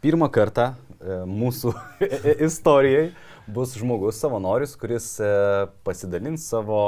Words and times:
Pirmą 0.00 0.26
kartą 0.32 0.62
e, 0.72 1.16
mūsų 1.28 1.70
istorijai 2.46 3.10
bus 3.52 3.74
žmogus 3.76 4.16
savanoris, 4.22 4.70
kuris 4.80 5.08
e, 5.20 5.26
pasidalins 5.84 6.46
savo 6.48 6.78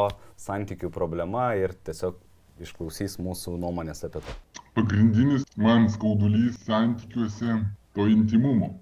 santykių 0.40 0.88
problema 0.94 1.50
ir 1.60 1.74
tiesiog 1.84 2.16
išklausys 2.64 3.18
mūsų 3.20 3.58
nuomonės 3.60 4.00
apie 4.08 4.22
tai. 4.24 4.36
Pagrindinis 4.78 5.44
man 5.60 5.84
skaudulys 5.92 6.56
santykiuose 6.64 7.58
to 7.92 8.08
intimumo. 8.08 8.72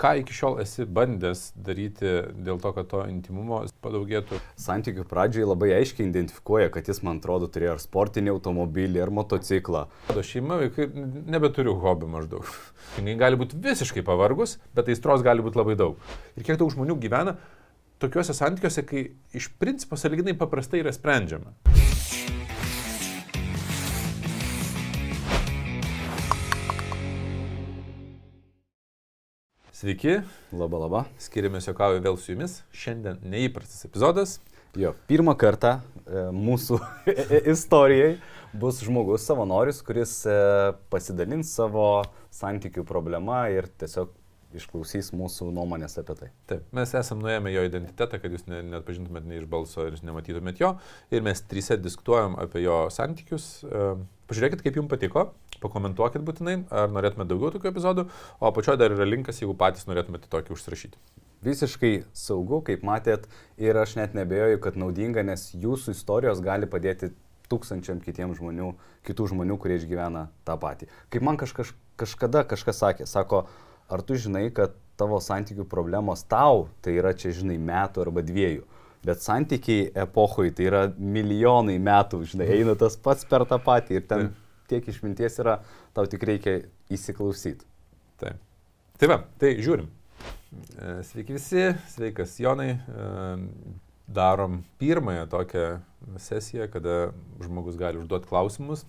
Ką 0.00 0.14
iki 0.20 0.34
šiol 0.36 0.58
esi 0.62 0.86
bandęs 0.88 1.46
daryti 1.56 2.12
dėl 2.46 2.60
to, 2.62 2.72
kad 2.76 2.88
to 2.90 3.02
intimumo 3.10 3.62
padaugėtų? 3.84 4.38
Santykių 4.60 5.04
pradžiai 5.08 5.48
labai 5.48 5.72
aiškiai 5.78 6.06
identifikuoja, 6.08 6.70
kad 6.74 6.88
jis, 6.88 7.02
man 7.06 7.20
atrodo, 7.20 7.50
turėjo 7.52 7.74
ar 7.76 7.82
sportinį 7.82 8.32
automobilį, 8.34 9.02
ar 9.04 9.12
motociklą. 9.14 9.86
Mano 10.08 10.24
šeima, 10.24 10.60
vaikai, 10.62 10.88
nebeturiu 11.36 11.76
hobi 11.82 12.08
maždaug. 12.10 12.48
Jis 13.00 13.20
gali 13.20 13.40
būti 13.40 13.60
visiškai 13.64 14.04
pavargus, 14.06 14.58
bet 14.76 14.88
aistros 14.92 15.24
gali 15.26 15.44
būti 15.44 15.60
labai 15.60 15.76
daug. 15.80 16.00
Ir 16.38 16.48
kiek 16.48 16.60
daug 16.60 16.72
žmonių 16.72 16.98
gyvena 17.04 17.36
tokiuose 18.02 18.36
santykiuose, 18.36 18.84
kai 18.88 19.06
iš 19.36 19.52
principo 19.60 20.00
saliginai 20.00 20.36
paprastai 20.38 20.84
yra 20.84 20.92
sprendžiama. 20.94 21.54
Sveiki. 29.84 30.14
Labą, 30.56 30.78
labą. 30.80 31.00
Skiriamės 31.20 31.66
jokauju 31.68 31.98
vėl 32.00 32.14
su 32.16 32.30
jumis. 32.30 32.54
Šiandien 32.72 33.18
neįprastas 33.28 33.84
epizodas. 33.84 34.30
Jo, 34.80 34.94
pirmą 35.10 35.34
kartą 35.36 35.74
e, 35.76 36.22
mūsų 36.32 36.78
istorijai 37.52 38.14
bus 38.56 38.80
žmogus 38.80 39.26
savanoris, 39.28 39.82
kuris 39.84 40.14
e, 40.24 40.38
pasidalins 40.88 41.52
savo 41.52 41.84
santykių 42.32 42.86
problema 42.88 43.42
ir 43.52 43.68
tiesiog 43.82 44.08
išklausys 44.56 45.12
mūsų 45.12 45.50
nuomonės 45.52 45.98
apie 46.00 46.16
tai. 46.16 46.30
Taip, 46.48 46.64
mes 46.72 46.96
esam 46.96 47.20
nuėmę 47.20 47.52
jo 47.52 47.66
identitetą, 47.68 48.22
kad 48.22 48.32
jūs 48.32 48.48
ne, 48.48 48.62
net 48.64 48.88
pažintumėt 48.88 49.28
ne 49.28 49.42
iš 49.42 49.48
balso 49.52 49.84
ir 49.90 50.00
nematytumėt 50.00 50.64
jo. 50.64 50.78
Ir 51.12 51.28
mes 51.28 51.44
trise 51.50 51.76
diskutuojam 51.76 52.38
apie 52.40 52.64
jo 52.64 52.86
santykius. 52.94 53.50
E, 53.68 53.86
pažiūrėkit, 54.32 54.64
kaip 54.64 54.80
jums 54.80 54.88
patiko, 54.96 55.28
pakomentuokit 55.64 56.24
būtinai, 56.24 56.60
ar 56.70 56.92
norėtumėte 56.92 57.32
daugiau 57.32 57.56
tokių 57.56 57.72
epizodų, 57.72 58.06
o 58.38 58.48
apačioje 58.50 58.80
dar 58.80 58.94
yra 58.94 59.08
linkas, 59.08 59.40
jeigu 59.42 59.56
patys 59.58 59.88
norėtumėte 59.90 60.30
tokį 60.32 60.54
užsirašyti. 60.54 61.00
Visiškai 61.44 61.92
saugu, 62.16 62.62
kaip 62.64 62.84
matėt, 62.86 63.26
ir 63.60 63.76
aš 63.76 63.98
net 63.98 64.14
nebejoju, 64.16 64.62
kad 64.64 64.78
naudinga, 64.80 65.24
nes 65.26 65.50
jūsų 65.52 65.92
istorijos 65.92 66.40
gali 66.44 66.68
padėti 66.70 67.10
tūkstančiam 67.52 68.00
kitiems 68.00 68.38
žmonių, 68.38 68.70
kitų 69.04 69.28
žmonių, 69.34 69.58
kurie 69.60 69.76
išgyvena 69.80 70.28
tą 70.48 70.56
patį. 70.60 70.88
Kaip 71.12 71.26
man 71.26 71.36
kažkaž, 71.40 71.74
kažkada 72.00 72.44
kažkas 72.48 72.80
sakė, 72.80 73.08
sako, 73.08 73.44
ar 73.92 74.04
tu 74.06 74.16
žinai, 74.16 74.46
kad 74.56 74.72
tavo 75.00 75.18
santykių 75.20 75.66
problemos 75.68 76.24
tau 76.30 76.68
tai 76.84 76.96
yra 77.00 77.12
čia, 77.18 77.34
žinai, 77.34 77.58
metų 77.60 78.06
arba 78.06 78.24
dviejų. 78.24 78.64
Bet 79.04 79.20
santykiai 79.20 79.90
epochoje 80.00 80.54
tai 80.56 80.68
yra 80.70 80.84
milijonai 80.96 81.76
metų, 81.82 82.22
žinai, 82.30 82.48
eina 82.56 82.76
tas 82.80 82.96
pats 82.96 83.26
per 83.28 83.44
tą 83.50 83.58
patį 83.60 83.98
ir 83.98 84.06
ten 84.08 84.30
tiek 84.70 84.88
išminties 84.90 85.40
yra, 85.42 85.58
tau 85.96 86.08
tik 86.10 86.24
reikia 86.28 86.58
įsiklausyti. 86.92 87.66
Taip. 88.22 88.40
Tai 89.00 89.10
va, 89.10 89.20
tai 89.40 89.56
žiūrim. 89.58 89.90
E, 90.54 90.96
sveiki 91.08 91.36
visi, 91.36 91.68
sveikas 91.96 92.38
Jonai. 92.42 92.74
E, 92.78 93.08
darom 94.04 94.58
pirmąją 94.78 95.24
tokią 95.32 95.68
sesiją, 96.20 96.66
kada 96.68 97.14
žmogus 97.40 97.78
gali 97.80 97.96
užduoti 97.96 98.28
klausimus 98.28 98.84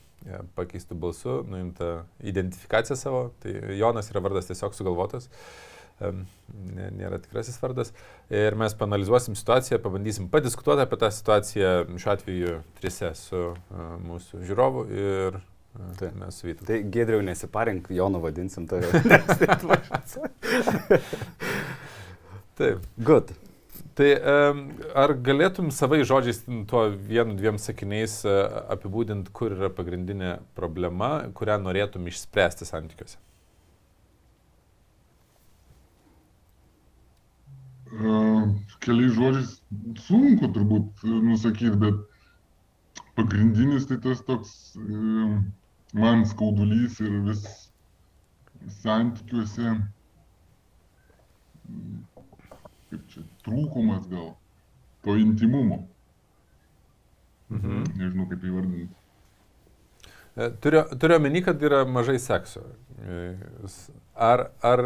pakeistų 0.55 0.97
balsu, 0.97 1.37
nuimta 1.49 2.05
identifikacija 2.25 2.97
savo. 2.97 3.29
Tai 3.43 3.53
Jonas 3.77 4.09
yra 4.11 4.23
vardas 4.25 4.49
tiesiog 4.49 4.75
sugalvotas, 4.75 5.29
nėra 6.01 7.19
tikrasis 7.23 7.59
vardas. 7.61 7.93
Ir 8.33 8.57
mes 8.59 8.75
panalizuosim 8.77 9.37
situaciją, 9.37 9.79
pabandysim 9.83 10.29
padiskutuoti 10.33 10.85
apie 10.85 10.99
tą 11.01 11.11
situaciją, 11.13 11.73
šiuo 12.01 12.13
atveju 12.15 12.55
trise 12.79 13.13
su 13.19 13.43
mūsų 14.09 14.43
žiūrovu 14.49 14.87
ir 14.95 15.39
Tai 15.99 16.11
mes 16.15 16.43
Vytu. 16.43 16.65
Tai 16.65 16.77
Gedriau 16.91 17.21
nesiparink, 17.21 17.89
Jono 17.91 18.19
vadinsim 18.23 18.67
tave. 18.67 18.87
Taip. 22.55 22.79
Good. 22.97 23.33
Tai 23.95 24.07
ar 24.95 25.13
galėtum 25.23 25.69
savai 25.71 26.01
žodžiais, 26.07 26.41
tuo 26.67 26.89
vienu, 26.91 27.35
dviem 27.39 27.55
sakiniais 27.59 28.17
e, 28.27 28.33
apibūdinti, 28.75 29.31
kur 29.35 29.55
yra 29.55 29.69
pagrindinė 29.71 30.33
problema, 30.57 31.29
kurią 31.35 31.55
norėtum 31.63 32.07
išspręsti 32.11 32.67
santykiuose? 32.67 33.15
Uh, 37.95 38.51
keliais 38.83 39.15
žodžiais 39.15 39.51
sunku 40.03 40.51
turbūt 40.51 41.05
nusakyti, 41.07 41.77
bet 41.79 41.95
pagrindinis 43.15 43.87
tai 43.87 44.01
tas 44.03 44.19
toks 44.27 44.49
uh, 44.75 45.39
man 45.95 46.25
skaudulys 46.27 46.99
ir 47.03 47.19
vis 47.29 47.43
santykiuose 48.81 49.75
kaip 52.89 53.05
čia, 53.11 53.23
trūkumas 53.45 54.05
gal, 54.11 54.33
to 55.03 55.15
intimumo. 55.19 55.83
Mhm. 57.53 57.83
Nežinau, 57.99 58.27
kaip 58.29 58.45
įvardinti. 58.45 58.95
E, 60.35 60.49
turiu, 60.63 60.83
turiu 60.99 61.19
omeny, 61.19 61.41
kad 61.45 61.61
yra 61.63 61.83
mažai 61.87 62.17
sekso. 62.19 62.63
E, 62.99 63.35
ar, 64.15 64.49
ar, 64.65 64.83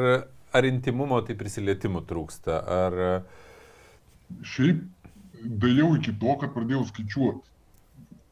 ar 0.53 0.69
intimumo 0.69 1.21
tai 1.25 1.37
prisilietimų 1.39 2.03
trūksta? 2.09 2.59
Ar... 2.79 2.99
Šiaip 4.45 4.83
dėjau 5.63 5.93
iki 5.97 6.13
to, 6.21 6.35
kad 6.41 6.53
pradėjau 6.53 6.83
skaičiuoti, 6.91 7.41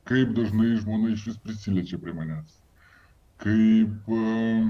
kaip 0.08 0.36
dažnai 0.38 0.76
žmona 0.78 1.16
iš 1.16 1.30
vis 1.32 1.40
prisiliečia 1.42 1.98
prie 2.02 2.14
manęs. 2.14 2.60
Kaip 3.44 4.14
uh, 4.18 4.70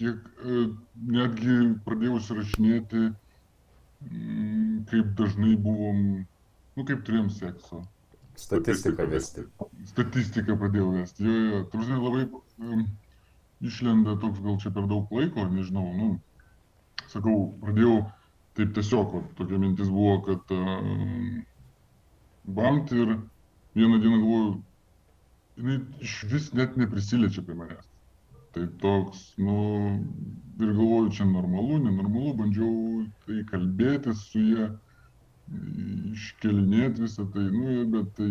kiek, 0.00 0.26
uh, 0.44 0.66
netgi 1.16 1.60
pradėjau 1.86 2.18
užsirašinėti 2.20 3.04
uh, 3.08 3.14
Mm, 4.04 4.84
kaip 4.90 5.14
dažnai 5.18 5.56
buvom, 5.56 6.00
nu 6.76 6.84
kaip 6.88 7.02
turėjom 7.06 7.30
sekso. 7.32 7.80
Statistiką 8.36 9.06
vesti. 9.10 9.46
Statistiką 9.92 10.56
pradėjau 10.60 10.90
vesti. 10.98 11.24
Jo, 11.24 11.36
jo, 11.46 11.60
turbūt 11.72 12.04
labai 12.04 12.26
um, 12.60 12.84
išlenda 13.70 14.18
toks 14.24 14.42
gal 14.44 14.60
čia 14.62 14.72
per 14.76 14.88
daug 14.90 15.10
laiko, 15.16 15.46
nežinau, 15.54 15.86
nu, 15.96 16.10
sakau, 17.08 17.38
pradėjau 17.64 17.96
taip 18.58 18.76
tiesiog, 18.76 19.16
o, 19.16 19.24
tokia 19.40 19.60
mintis 19.62 19.88
buvo, 19.92 20.20
kad 20.28 20.54
um, 20.58 21.40
bamt 22.60 22.92
ir 22.92 23.16
vieną 23.76 24.02
dieną 24.04 24.20
galvoju, 24.20 24.54
jinai 25.56 25.80
iš 26.04 26.18
vis 26.34 26.52
net 26.56 26.76
neprisiliečia 26.76 27.44
prie 27.48 27.56
manęs 27.56 27.85
tai 28.56 28.66
toks 28.80 29.22
nu 29.36 29.60
ir 30.60 30.72
galvoju 30.72 31.12
čia 31.20 31.28
normalu 31.28 31.78
nenormalu 31.84 32.34
bandžiau 32.40 33.04
tai 33.28 33.44
kalbėtis 33.52 34.26
su 34.32 34.42
ja 34.56 34.72
iškelinėti 36.16 37.04
visą 37.04 37.28
tai 37.36 37.46
nu 37.52 37.78
bet 37.92 38.12
tai 38.18 38.30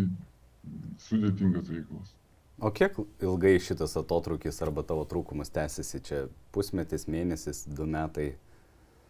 sudėtingas 1.06 1.70
reikalas 1.72 2.16
O 2.58 2.72
kiek 2.72 2.96
ilgai 3.20 3.58
šitas 3.60 3.98
atotrukis 4.00 4.62
arba 4.64 4.84
tavo 4.88 5.04
trūkumas 5.12 5.52
tęsiasi 5.52 6.00
čia 6.08 6.20
pusmetis, 6.56 7.04
mėnesis, 7.12 7.66
du 7.68 7.84
metai? 7.84 8.30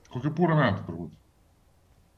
Kokią 0.10 0.32
porą 0.34 0.56
metų 0.58 0.82
turbūt. 0.88 1.12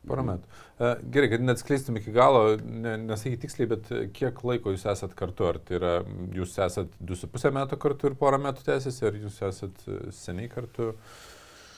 Porą 0.08 0.24
metų. 0.28 0.50
E, 0.80 0.92
gerai, 1.14 1.30
kad 1.34 1.44
neatskleistum 1.44 2.00
iki 2.00 2.14
galo, 2.16 2.44
ne, 2.64 2.96
nesakyk 3.04 3.42
tiksliai, 3.44 3.70
bet 3.74 3.90
kiek 4.16 4.44
laiko 4.48 4.74
jūs 4.74 4.86
esat 4.92 5.16
kartu? 5.20 5.48
Ar 5.50 5.60
tai 5.64 5.80
yra, 5.80 5.94
jūs 6.36 6.58
esat 6.64 6.94
2,5 7.12 7.56
metų 7.58 7.80
kartu 7.82 8.12
ir 8.12 8.18
porą 8.20 8.40
metų 8.44 8.66
tęsiasi, 8.68 9.06
ar 9.10 9.20
jūs 9.20 9.42
esat 9.50 9.88
e, 9.88 10.00
seniai 10.16 10.52
kartu? 10.52 10.94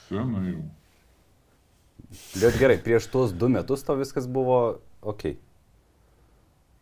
Senai 0.08 0.44
jau. 0.52 0.62
Bet 2.10 2.56
gerai, 2.58 2.78
prieš 2.82 3.06
tuos 3.12 3.34
du 3.36 3.50
metus 3.52 3.84
tau 3.86 3.94
viskas 4.00 4.26
buvo 4.26 4.80
ok. 5.12 5.28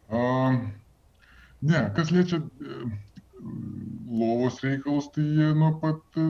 A, 0.08 0.22
ne, 1.60 1.82
kas 1.96 2.12
liečia 2.14 2.40
e, 2.40 2.78
lovos 4.08 4.62
reikalus, 4.64 5.10
tai 5.12 5.26
jie 5.26 5.52
nuo 5.58 5.74
pat 5.82 6.20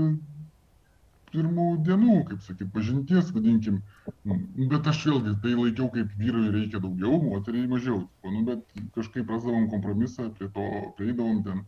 pirmų 1.38 1.66
dienų, 1.86 2.18
kaip 2.28 2.44
sakyt, 2.44 2.70
pažinties, 2.74 3.30
vadinkim. 3.34 3.80
Nu, 4.26 4.38
bet 4.70 4.88
aš 4.90 5.04
vėlgi 5.06 5.34
tai 5.44 5.54
laikiau 5.54 5.88
kaip 5.94 6.14
vyrui 6.18 6.50
reikia 6.54 6.80
daugiau, 6.82 7.20
moteriai 7.22 7.70
mažiau. 7.70 8.02
Nu, 8.26 8.42
bet 8.48 8.64
kažkaip 8.96 9.30
rasdavom 9.30 9.68
kompromisą, 9.72 10.30
prie 10.38 10.50
to 10.56 10.66
prieidavom 10.98 11.42
ten. 11.46 11.62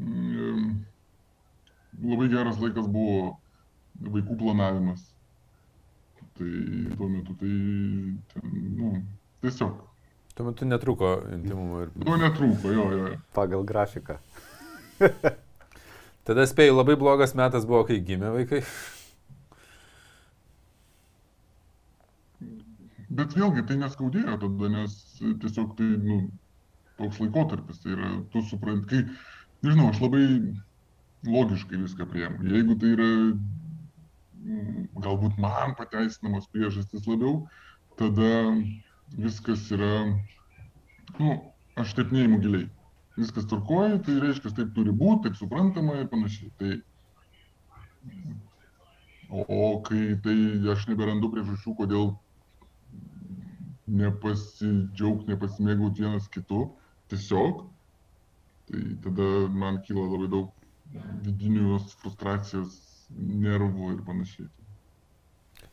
Mm, 0.00 0.72
labai 2.06 2.30
geras 2.32 2.60
laikas 2.62 2.88
buvo 2.92 3.36
vaikų 4.16 4.40
planavimas. 4.40 5.04
Tai 6.36 6.50
tuo 6.96 7.08
metu 7.08 7.36
tai, 7.40 7.54
ten, 8.32 8.60
nu, 8.80 8.92
tiesiog. 9.44 9.80
Tuo 10.36 10.50
metu 10.50 10.68
netruko 10.68 11.16
intimumo 11.32 11.86
ir... 11.86 11.96
Tuo 12.02 12.20
netrūko, 12.20 12.76
jo, 12.76 12.86
jo. 12.92 13.16
Pagal 13.36 13.64
grafiką. 13.68 14.20
Tada 16.26 16.42
spėjau, 16.50 16.74
labai 16.74 16.96
blogas 16.98 17.36
metas 17.38 17.66
buvo, 17.68 17.84
kai 17.86 18.00
gimė 18.02 18.32
vaikai. 18.34 18.62
Bet 23.16 23.36
vėlgi 23.38 23.62
tai 23.68 23.76
neskaudėjo 23.78 24.34
tada, 24.42 24.70
nes 24.72 24.96
tiesiog 25.20 25.76
tai, 25.78 25.86
nu, 26.08 26.16
toks 26.98 27.20
laikotarpis, 27.22 27.78
tai 27.84 27.94
yra, 27.94 28.10
tu 28.32 28.42
suprant, 28.48 28.82
kai, 28.90 29.04
nežinau, 29.62 29.92
aš 29.92 30.02
labai 30.02 30.24
logiškai 31.30 31.78
viską 31.84 32.08
priemu. 32.10 32.42
Jeigu 32.50 32.76
tai 32.82 32.92
yra 32.96 33.08
mm, 33.22 34.88
galbūt 35.06 35.38
man 35.42 35.76
pateisinamos 35.78 36.50
priežastis 36.50 37.06
labiau, 37.06 37.44
tada 38.00 38.32
viskas 39.14 39.68
yra, 39.78 39.92
nu, 41.20 41.38
aš 41.78 41.94
taip 42.00 42.10
neįimu 42.12 42.42
giliai. 42.42 42.66
Viskas 43.16 43.48
turkoja, 43.48 43.96
tai 44.04 44.18
reiškia, 44.20 44.52
taip 44.58 44.74
turi 44.76 44.92
būti, 44.92 45.26
taip 45.26 45.38
suprantama 45.38 45.96
ir 46.00 46.08
panašiai. 46.12 46.50
Tai, 46.60 46.72
o, 49.30 49.40
o 49.42 49.70
kai 49.86 50.02
tai 50.24 50.36
aš 50.74 50.84
neberandu 50.90 51.30
priežasčių, 51.32 51.76
kodėl 51.78 52.10
nepasidžiaugti, 53.86 55.30
nepasimėgauti 55.32 56.04
vienas 56.04 56.28
kitu, 56.32 56.66
tiesiog, 57.12 57.64
tai 58.68 58.82
tada 59.04 59.30
man 59.54 59.80
kyla 59.86 60.08
labai 60.10 60.28
daug 60.32 60.52
vidinius 61.24 61.94
frustracijos, 62.02 62.76
nervų 63.16 63.94
ir 63.94 64.02
panašiai. 64.06 64.48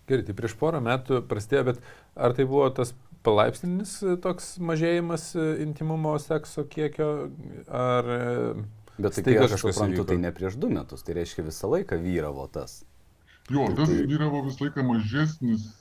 Gerai, 0.10 0.26
tai 0.28 0.36
prieš 0.38 0.56
porą 0.60 0.82
metų 0.84 1.24
prasidėjo, 1.30 1.64
bet 1.72 1.82
ar 2.16 2.36
tai 2.38 2.46
buvo 2.50 2.68
tas 2.76 2.94
palaipsninis 3.26 3.98
toks 4.24 4.56
mažėjimas 4.64 5.32
intimumo 5.64 6.16
sekso 6.22 6.66
kiekio, 6.70 7.12
ar... 7.68 8.10
Bet 8.94 9.16
tai, 9.18 9.34
kai 9.34 9.48
aš 9.48 9.56
suprantu, 9.58 10.06
tai 10.06 10.20
ne 10.22 10.30
prieš 10.36 10.60
du 10.62 10.70
metus, 10.70 11.02
tai 11.06 11.16
reiškia 11.18 11.48
visą 11.48 11.72
laiką 11.72 11.98
vyravo 12.04 12.46
tas. 12.54 12.84
Jo, 13.50 13.66
tas 13.74 13.90
tai... 13.90 14.04
vyravo 14.10 14.44
visą 14.46 14.68
laiką 14.68 14.86
mažesnis 14.86 15.72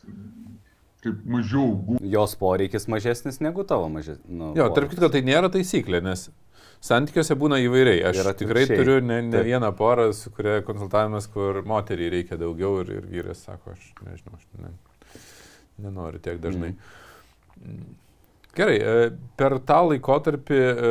kaip 1.02 1.24
mažiau. 1.26 1.98
Jos 2.06 2.36
poreikis 2.38 2.86
mažesnis 2.90 3.40
negu 3.42 3.64
tavo 3.66 3.88
mažesnis. 3.92 4.24
Nu, 4.30 4.52
jo, 4.56 4.68
tarp 4.74 4.92
kitko, 4.92 5.10
tai 5.12 5.24
nėra 5.26 5.50
taisyklė, 5.52 5.98
nes 6.04 6.28
santykiuose 6.82 7.36
būna 7.38 7.58
įvairiai. 7.62 8.04
Aš 8.10 8.22
tikrai 8.38 8.64
turiu 8.70 9.00
ne, 9.02 9.20
ne 9.26 9.38
Taip. 9.38 9.48
vieną 9.50 9.72
porą, 9.78 10.08
su 10.16 10.30
kuria 10.34 10.60
konsultavimas, 10.66 11.28
kur 11.32 11.62
moteriai 11.66 12.12
reikia 12.16 12.38
daugiau 12.40 12.80
ir, 12.84 12.94
ir 13.00 13.08
vyras 13.10 13.42
sako, 13.46 13.74
aš 13.74 13.92
nežinau, 14.06 14.38
aš 14.38 14.46
ne, 14.62 14.72
nenoriu 15.88 16.22
tiek 16.22 16.38
dažnai. 16.42 16.74
Mm. 16.74 17.00
Gerai, 18.52 18.76
e, 18.76 19.10
per 19.40 19.56
tą 19.64 19.78
laikotarpį, 19.88 20.60
e, 20.60 20.88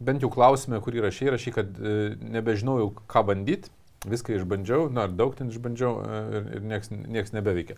bent 0.00 0.22
jau 0.24 0.30
klausime, 0.32 0.78
kurį 0.80 1.02
rašai, 1.04 1.28
rašai, 1.34 1.52
kad 1.52 1.76
e, 1.76 2.14
nebežinau 2.32 2.78
jau 2.80 2.86
ką 3.12 3.22
bandyti 3.28 3.68
viską 4.08 4.34
išbandžiau, 4.34 4.88
na, 4.90 5.04
daug 5.06 5.34
ten 5.38 5.50
išbandžiau 5.52 5.98
ir, 6.34 6.46
ir 6.56 6.64
nieks, 6.66 6.88
nieks 6.90 7.34
nebeveikia. 7.36 7.76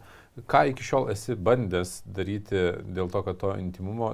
Ką 0.48 0.62
iki 0.70 0.86
šiol 0.86 1.10
esi 1.12 1.34
bandęs 1.36 1.98
daryti 2.06 2.62
dėl 2.96 3.10
to, 3.12 3.24
kad 3.26 3.40
to 3.42 3.50
intimumo 3.60 4.12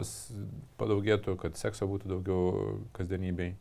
padaugėtų, 0.80 1.36
kad 1.44 1.60
sekso 1.60 1.86
būtų 1.90 2.10
daugiau 2.14 2.80
kasdienybei? 2.96 3.52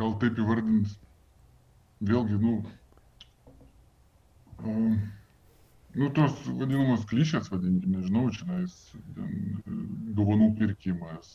Gal 0.00 0.16
taip 0.22 0.40
įvardint, 0.40 0.96
vėlgi, 2.00 2.40
nu, 2.40 2.56
um, 4.64 4.94
Nu, 5.98 6.06
tos 6.14 6.36
vadinamos 6.46 7.02
klišės, 7.10 7.48
vadinkime, 7.50 7.96
nežinau, 7.98 8.28
čia 8.30 8.44
nais, 8.46 8.74
dovanų 10.18 10.46
pirkimas, 10.60 11.30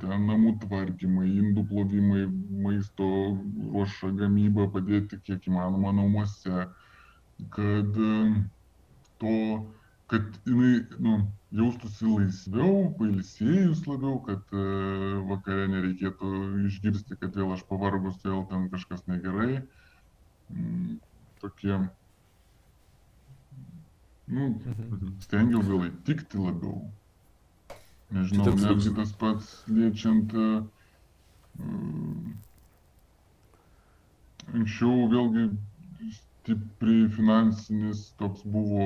ten 0.00 0.22
namų 0.30 0.54
tvarkymai, 0.62 1.26
indų 1.42 1.64
plovimai, 1.68 2.22
maisto 2.64 3.08
ruoša 3.74 4.14
gamyba, 4.20 4.64
padėti 4.76 5.18
kiek 5.26 5.50
įmanoma 5.50 5.92
namuose, 5.98 6.70
kad 7.56 7.98
to, 9.20 9.34
kad 10.14 10.38
jinai 10.48 10.72
nu, 11.04 11.18
jaustųsi 11.60 12.08
laisviau, 12.08 12.86
pailsėjus 13.02 13.82
labiau, 13.90 14.22
kad 14.30 14.56
vakare 15.34 15.68
nereikėtų 15.74 16.32
išgirsti, 16.70 17.20
kad 17.20 17.36
vėl 17.36 17.52
aš 17.58 17.68
pavargus, 17.68 18.16
vėl 18.24 18.46
ten 18.48 18.70
kažkas 18.72 19.04
negerai. 19.12 19.58
Mm, 19.58 19.87
tokie 21.42 21.78
Nu, 24.28 24.48
mhm. 24.48 25.12
stengiau 25.24 25.62
gal 25.64 25.86
įtikti 25.86 26.36
labiau. 26.36 26.82
Nežinau, 28.12 28.52
netgi 28.60 28.90
tas 28.96 29.12
pats 29.20 29.46
liečiant 29.72 30.34
uh, 30.36 30.66
anksčiau 34.52 35.08
vėlgi 35.12 35.46
stipriai 36.18 37.08
finansinis 37.16 38.04
toks 38.20 38.44
buvo, 38.48 38.84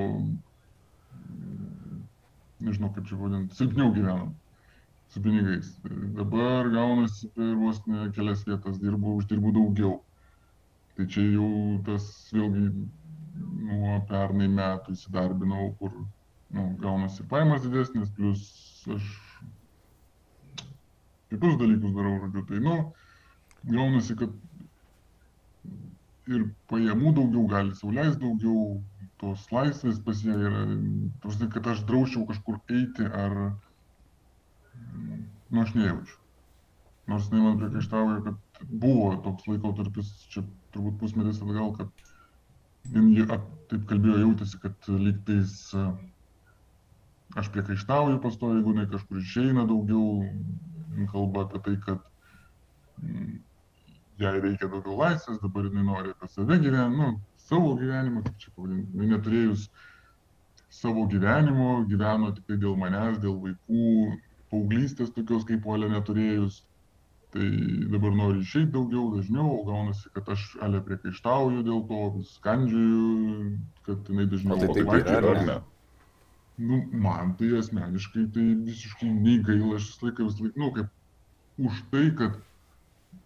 nežinau 2.63 2.91
kaip 2.95 3.11
čia 3.11 3.19
vadinti, 3.19 3.59
silpniau 3.59 3.91
gyvenam 3.95 4.33
su 5.11 5.23
pinigais. 5.27 5.75
Dabar 6.19 6.71
gaunasi 6.73 7.31
per 7.35 7.55
vos 7.61 7.83
ne 7.91 8.09
kelias 8.17 8.47
vietas 8.47 8.79
dirbu, 8.83 9.19
uždirbu 9.21 9.55
daugiau. 9.59 9.99
Tai 10.97 11.07
čia 11.09 11.25
jau 11.33 11.51
tas 11.87 12.09
vėlgi 12.35 12.67
nuo 13.69 13.95
pernai 14.11 14.49
metų 14.53 14.97
įsidarbinau, 14.97 15.71
kur 15.81 15.95
nu, 16.53 16.67
gaunasi 16.83 17.25
paimas 17.31 17.65
didesnis, 17.65 18.11
plus 18.17 18.43
aš 18.93 19.07
kitus 21.33 21.57
dalykus 21.61 21.95
darau, 21.97 22.19
žodžiu, 22.27 22.45
tai, 22.51 22.61
nu, 22.67 22.77
gaunasi, 23.73 24.19
kad 24.21 24.35
ir 26.31 26.47
pajamų 26.71 27.15
daugiau 27.17 27.47
gali 27.51 27.77
sauliais 27.79 28.19
daugiau, 28.21 28.83
tos 29.23 29.47
laisvės 29.55 30.01
pas 30.05 30.21
ją 30.27 30.37
yra, 30.49 30.65
tos, 31.23 31.39
kad 31.55 31.69
aš 31.73 31.85
draučiau 31.89 32.27
kažkur 32.29 32.61
eiti 32.77 33.07
ar, 33.07 33.39
nu, 34.77 35.63
aš 35.65 35.73
nejaučiu. 35.79 36.19
Nors 37.11 37.31
jinai 37.31 37.47
man 37.47 37.57
priekaištauja, 37.59 38.19
kad 38.27 38.67
buvo 38.83 39.15
toks 39.25 39.49
laikotarpis, 39.51 40.13
čia 40.31 40.45
turbūt 40.75 40.99
pusmetis 41.01 41.43
atgal, 41.45 41.73
kad 41.79 41.89
ji 43.17 43.27
taip 43.29 43.85
kalbėjo, 43.91 44.19
jautėsi, 44.25 44.59
kad 44.63 44.89
lygtais 44.91 45.55
aš 47.39 47.49
priekaištauju 47.55 48.21
pastoju, 48.25 48.59
jeigu 48.59 48.75
jinai 48.75 48.89
kažkur 48.91 49.21
išeina 49.23 49.65
daugiau, 49.69 50.27
kalba 51.13 51.47
apie 51.47 51.63
tai, 51.67 51.77
kad 51.87 52.03
jai 54.21 54.35
reikia 54.41 54.69
daugiau 54.69 54.99
laisvės, 54.99 55.41
dabar 55.43 55.69
jinai 55.69 55.87
nori 55.87 56.13
apie 56.13 56.29
save 56.33 56.59
gyventi, 56.65 56.99
nu, 56.99 57.09
savo 57.47 57.73
gyvenimą, 57.81 58.25
kaip 58.27 58.37
čia 58.43 58.53
pavadinti, 58.57 58.93
jinai 58.93 59.15
neturėjus 59.15 59.71
savo 60.73 61.07
gyvenimo, 61.13 61.71
gyveno 61.89 62.31
tik 62.37 62.47
tai 62.51 62.59
dėl 62.61 62.77
manęs, 62.81 63.19
dėl 63.25 63.39
vaikų, 63.47 63.89
paauglystės 64.53 65.13
tokios 65.17 65.49
kaip 65.49 65.65
polė 65.65 65.89
neturėjus 65.93 66.63
tai 67.33 67.49
dabar 67.89 68.13
nori 68.13 68.43
išeiti 68.45 68.73
daugiau, 68.75 69.09
dažniau, 69.17 69.49
o 69.57 69.65
gaunasi, 69.65 70.11
kad 70.13 70.29
aš 70.35 70.45
ale 70.65 70.83
priekaištauju 70.85 71.63
dėl 71.65 71.85
to, 71.89 72.01
skandžiuju, 72.35 73.53
kad 73.87 74.11
jinai 74.13 74.27
dažniau 74.29 74.59
tai 74.61 74.73
taip 74.77 74.91
yra, 75.01 75.21
ar 75.31 75.45
ne? 75.49 75.59
Nu, 76.63 76.83
man 76.93 77.33
tai 77.39 77.49
asmeniškai 77.59 78.27
tai 78.35 78.45
visiškai 78.67 79.09
nei 79.15 79.39
gaila, 79.47 79.79
aš 79.79 79.89
visą 79.89 80.09
laiką, 80.09 80.27
visą 80.29 80.45
laiką, 80.45 80.61
nu, 80.61 80.73
kaip 80.77 81.71
už 81.71 81.81
tai, 81.95 82.05
kad 82.21 82.37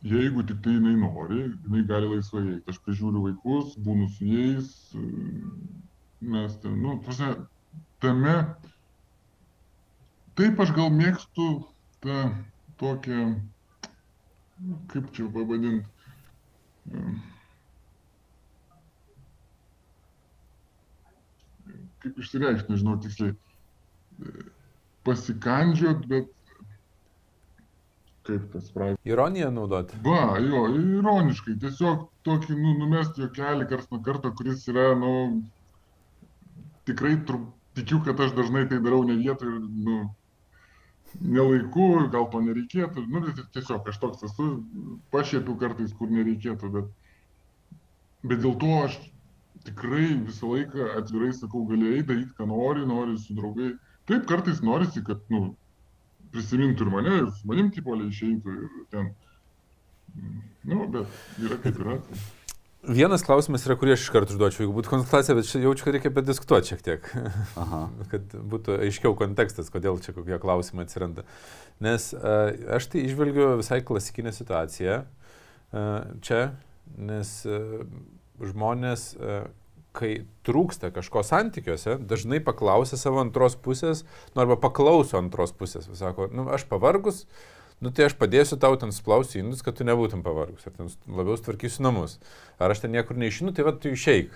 jeigu 0.07 0.47
tik 0.47 0.63
tai 0.63 0.77
jinai 0.77 0.95
nori, 1.01 1.43
jinai 1.65 1.83
gali 1.91 2.13
laisvai 2.15 2.45
eiti. 2.53 2.71
Aš 2.71 2.79
prižiūriu 2.87 3.25
vaikus, 3.27 3.75
būnu 3.83 4.07
su 4.15 4.31
jais, 4.31 4.71
mes 6.37 6.57
ten, 6.63 6.79
nu, 6.83 6.97
prasme, 7.03 7.33
tame, 8.05 8.37
taip 10.39 10.63
aš 10.63 10.73
gal 10.79 10.95
mėgstu 10.95 11.51
tą 12.07 12.23
tokią 12.79 13.21
kaip 14.93 15.11
čia 15.17 15.27
pavadinti, 15.33 15.87
kaip 22.05 22.23
išsireikšti, 22.23 22.73
nežinau 22.73 22.97
tiksliai, 23.03 23.35
pasikandžiot, 25.07 26.07
bet 26.11 26.33
kaip 28.27 28.47
tas 28.53 28.71
pradžia. 28.75 28.99
Ironiją 29.07 29.51
naudoti. 29.55 29.99
Va, 30.07 30.39
jo, 30.43 30.65
ironiškai, 30.99 31.59
tiesiog 31.63 32.09
tokį, 32.27 32.57
nu, 32.59 32.75
numesti 32.81 33.23
jokelį 33.23 33.69
kars 33.71 33.91
nuo 33.93 34.01
karto, 34.07 34.33
kuris 34.39 34.67
yra, 34.73 34.89
nu, 34.99 35.13
tikrai 36.89 37.17
tru, 37.29 37.45
tikiu, 37.79 38.01
kad 38.07 38.21
aš 38.23 38.35
dažnai 38.39 38.67
tai 38.71 38.81
darau 38.83 39.05
ne 39.07 39.19
vietoj 39.21 39.53
ir, 39.53 39.61
nu, 39.87 40.01
nelaiku, 41.21 41.89
gal 42.13 42.29
to 42.33 42.41
nereikėtų, 42.45 43.05
nu, 43.11 43.23
tiesiog 43.55 43.89
aš 43.91 43.99
toks 44.03 44.25
esu, 44.29 44.49
pašiepiu 45.15 45.57
kartais, 45.61 45.93
kur 45.97 46.11
nereikėtų, 46.13 46.71
bet, 46.77 46.89
bet 48.25 48.43
dėl 48.45 48.57
to 48.63 48.73
aš 48.85 48.99
tikrai 49.67 50.09
visą 50.27 50.53
laiką 50.53 50.91
atvirai 51.01 51.33
sakau, 51.35 51.65
gali 51.71 51.95
eiti, 51.95 52.09
daryti, 52.11 52.35
ką 52.39 52.49
nori, 52.51 52.87
nori 52.89 53.17
su 53.19 53.37
draugai, 53.39 53.73
taip 54.11 54.27
kartais 54.31 54.63
norisi, 54.67 55.03
kad, 55.07 55.23
nu, 55.33 55.55
prisimintų 56.35 56.87
ir 56.87 56.93
mane, 56.93 57.15
ir 57.23 57.31
su 57.35 57.49
manim 57.51 57.71
tipolė 57.75 58.11
išeitų 58.11 58.57
ir 58.57 58.67
ten. 58.93 59.13
Nu, 60.67 60.87
bet 60.93 61.43
yra 61.43 61.59
kaip 61.63 61.81
yra. 61.83 61.99
Tai. 62.07 62.21
Vienas 62.87 63.25
klausimas 63.27 63.65
yra, 63.67 63.75
kurį 63.79 63.97
aš 63.97 64.05
iš 64.05 64.11
karto 64.15 64.35
užduočiau, 64.35 64.63
jeigu 64.63 64.75
būtų 64.77 64.91
konsultacija, 64.93 65.35
bet 65.35 65.49
jaučiu, 65.59 65.87
kad 65.87 65.97
reikia 65.97 66.13
padiskutuoti 66.15 66.71
šiek 66.71 66.85
tiek, 66.87 67.09
Aha. 67.59 67.81
kad 68.13 68.37
būtų 68.53 68.77
aiškiau 68.87 69.17
kontekstas, 69.19 69.73
kodėl 69.75 69.99
čia 70.05 70.15
kokie 70.15 70.39
klausimai 70.43 70.87
atsiranda. 70.87 71.25
Nes 71.83 72.13
uh, 72.15 72.53
aš 72.77 72.87
tai 72.93 73.03
išvelgiu 73.09 73.57
visai 73.59 73.81
klasikinę 73.87 74.31
situaciją 74.37 75.01
uh, 75.03 75.81
čia, 76.23 76.41
nes 76.95 77.33
uh, 77.51 77.83
žmonės, 78.53 79.09
uh, 79.19 79.49
kai 79.97 80.13
trūksta 80.47 80.93
kažko 80.95 81.25
santykiuose, 81.27 81.99
dažnai 82.07 82.39
paklausia 82.45 83.01
savo 83.01 83.19
antros 83.25 83.59
pusės, 83.59 84.05
nu 84.37 84.45
arba 84.45 84.61
paklauso 84.63 85.19
antros 85.19 85.57
pusės, 85.57 85.91
sako, 85.99 86.31
nu 86.31 86.47
aš 86.55 86.69
pavargus, 86.71 87.25
uh, 87.25 87.56
nu 87.85 87.93
tai 87.93 88.09
aš 88.09 88.17
padėsiu 88.21 88.59
tau 88.61 88.77
ten 88.81 88.95
splausti 88.95 89.41
indus, 89.43 89.63
kad 89.65 89.79
tu 89.79 89.87
nebūtum 89.89 90.25
pavargus, 90.27 90.67
ar 90.69 90.77
ten 90.77 90.93
labiau 91.09 91.37
tvarkysiu 91.41 91.85
namus, 91.87 92.19
ar 92.59 92.73
aš 92.75 92.85
ten 92.85 92.95
niekur 92.97 93.19
neišinu, 93.21 93.55
tai 93.57 93.67
va 93.67 93.75
tu 93.77 93.93
išeik. 93.93 94.33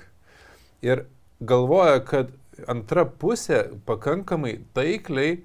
Ir 0.85 1.07
galvoja, 1.41 2.01
kad 2.05 2.35
antra 2.69 3.07
pusė 3.07 3.65
pakankamai 3.89 4.59
taikliai 4.77 5.39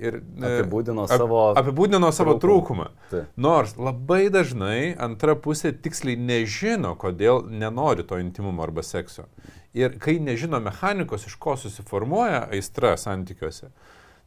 ir 0.00 0.18
apibūdino 0.40 1.04
savo, 1.08 1.40
apibūdino 1.58 2.10
savo 2.14 2.36
trūkumą. 2.40 2.88
trūkumą. 3.10 3.26
Nors 3.44 3.74
labai 3.76 4.26
dažnai 4.32 4.92
antra 5.00 5.36
pusė 5.36 5.72
tiksliai 5.72 6.16
nežino, 6.16 6.94
kodėl 7.00 7.44
nenori 7.48 8.06
to 8.08 8.20
intimumo 8.20 8.64
arba 8.64 8.84
sekso. 8.86 9.28
Ir 9.76 9.96
kai 10.00 10.18
nežino 10.20 10.60
mechanikos, 10.60 11.26
iš 11.28 11.36
ko 11.40 11.56
susiformuoja 11.60 12.46
aistra 12.52 12.96
santykiuose, 13.00 13.70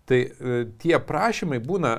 Tai 0.06 0.20
e, 0.22 0.58
tie 0.78 0.94
prašymai 1.02 1.58
būna 1.66 1.96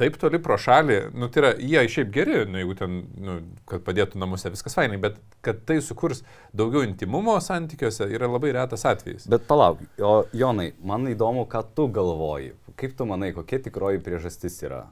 taip 0.00 0.16
toli 0.18 0.40
pro 0.42 0.56
šalį, 0.58 0.96
nu 1.14 1.28
tai 1.30 1.42
yra, 1.44 1.50
jie 1.62 1.84
šiaip 1.94 2.08
geri, 2.14 2.40
nu, 2.50 2.58
jeigu 2.58 2.74
ten, 2.80 2.96
nu, 3.22 3.36
kad 3.70 3.84
padėtų 3.86 4.18
namuose, 4.18 4.50
viskas 4.50 4.74
fainai, 4.74 4.98
bet 5.02 5.20
kad 5.46 5.60
tai 5.68 5.76
sukurs 5.84 6.24
daugiau 6.56 6.82
intimumo 6.82 7.36
santykiuose 7.42 8.08
yra 8.10 8.26
labai 8.32 8.50
retas 8.56 8.82
atvejis. 8.90 9.28
Bet 9.30 9.46
palauk, 9.46 9.84
o 10.02 10.16
Jonai, 10.34 10.72
man 10.82 11.06
įdomu, 11.12 11.46
ką 11.50 11.62
tu 11.78 11.86
galvoji. 11.86 12.56
Kaip 12.82 12.98
tu 12.98 13.06
manai, 13.06 13.30
kokia 13.36 13.62
tikroji 13.62 14.02
priežastis 14.02 14.58
yra? 14.66 14.82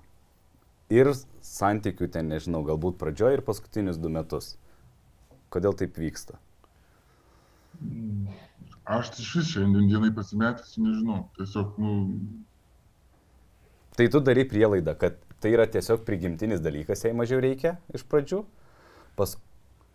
Ir 0.94 1.10
santykių 1.42 2.06
ten, 2.14 2.30
nežinau, 2.30 2.62
galbūt 2.70 3.00
pradžioje 3.02 3.40
ir 3.40 3.46
paskutinius 3.46 3.98
du 3.98 4.14
metus. 4.14 4.54
Kodėl 5.50 5.74
taip 5.74 5.98
vyksta? 5.98 6.38
Aš 8.84 9.14
iš 9.16 9.30
vis 9.38 9.52
šiandien 9.54 9.88
dienai 9.88 10.10
pasimetęs, 10.12 10.76
nežinau. 10.76 11.22
Tiesiog, 11.38 11.78
nu. 11.80 11.92
Tai 13.96 14.06
tu 14.12 14.20
darai 14.20 14.44
prielaidą, 14.50 14.92
kad 15.00 15.16
tai 15.40 15.54
yra 15.54 15.64
tiesiog 15.70 16.02
prigimtinis 16.04 16.60
dalykas, 16.60 17.06
jei 17.06 17.16
mažiau 17.16 17.40
reikia 17.40 17.78
iš 17.96 18.04
pradžių. 18.10 18.42
Pas, 19.16 19.36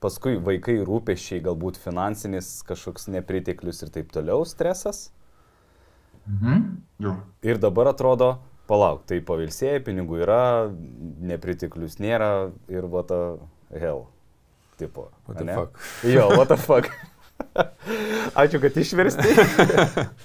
paskui 0.01 0.39
vaikai 0.41 0.79
rūpešiai, 0.88 1.43
galbūt 1.46 1.77
finansinis 1.84 2.63
kažkoks 2.65 3.10
nepriteklius 3.13 3.84
ir 3.86 3.93
taip 3.93 4.10
toliau, 4.15 4.41
stresas. 4.48 5.10
Mhm. 6.25 6.65
Jo. 7.05 7.13
Ir 7.46 7.62
dabar 7.62 7.91
atrodo, 7.93 8.39
palauk, 8.69 9.05
tai 9.10 9.22
pavilsėjai, 9.25 9.84
pinigų 9.86 10.24
yra, 10.25 10.41
nepriteklius 11.29 12.00
nėra 12.01 12.50
ir 12.72 12.89
what 12.89 13.13
the 13.13 13.38
hell. 13.77 14.08
Tipo. 14.81 15.10
What 15.27 15.43
the 15.43 15.53
fuck. 15.53 15.79
Jo, 16.08 16.29
what 16.38 16.50
the 16.50 16.58
fuck. 16.58 16.89
Ačiū, 18.39 18.62
kad 18.62 18.77
išversti. 18.77 19.36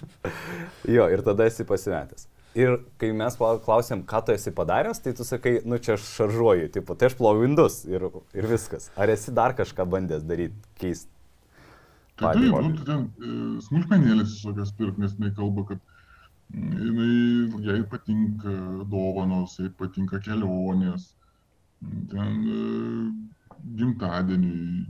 jo, 0.96 1.08
ir 1.10 1.22
tada 1.26 1.48
esi 1.48 1.66
pasimetęs. 1.66 2.28
Ir 2.54 2.76
kai 3.02 3.10
mes 3.16 3.34
klausėm, 3.38 4.04
ką 4.06 4.20
tu 4.26 4.34
esi 4.34 4.52
padaręs, 4.54 5.00
tai 5.02 5.14
tu 5.18 5.26
sakai, 5.26 5.56
nu 5.66 5.80
čia 5.82 5.96
aš 5.96 6.04
šaržuoju, 6.20 6.68
tipo, 6.76 6.94
tai 6.94 7.08
aš 7.10 7.16
ploviu 7.18 7.48
indus 7.48 7.80
ir, 7.90 8.06
ir 8.36 8.46
viskas. 8.46 8.92
Ar 8.94 9.10
esi 9.10 9.34
dar 9.34 9.56
kažką 9.58 9.88
bandęs 9.90 10.22
daryti, 10.28 10.54
keisti? 10.78 11.10
Tai 12.20 12.30
taip, 12.36 12.54
nu, 12.54 12.76
tai 12.78 12.86
ten 12.86 13.08
e, 13.18 13.32
smulkmenėlės 13.66 14.36
visokias 14.36 14.70
pirk, 14.78 15.00
nes 15.02 15.16
jinai 15.16 15.32
kalba, 15.34 15.64
kad 15.72 15.80
mm, 16.54 16.76
jinai, 16.78 17.64
jai 17.66 17.80
patinka 17.90 18.54
dovanos, 18.92 19.56
jai 19.58 19.72
patinka 19.80 20.22
kelionės, 20.22 21.08
ten 22.12 22.36
e, 22.54 22.60
gimtadieniui 23.80 24.84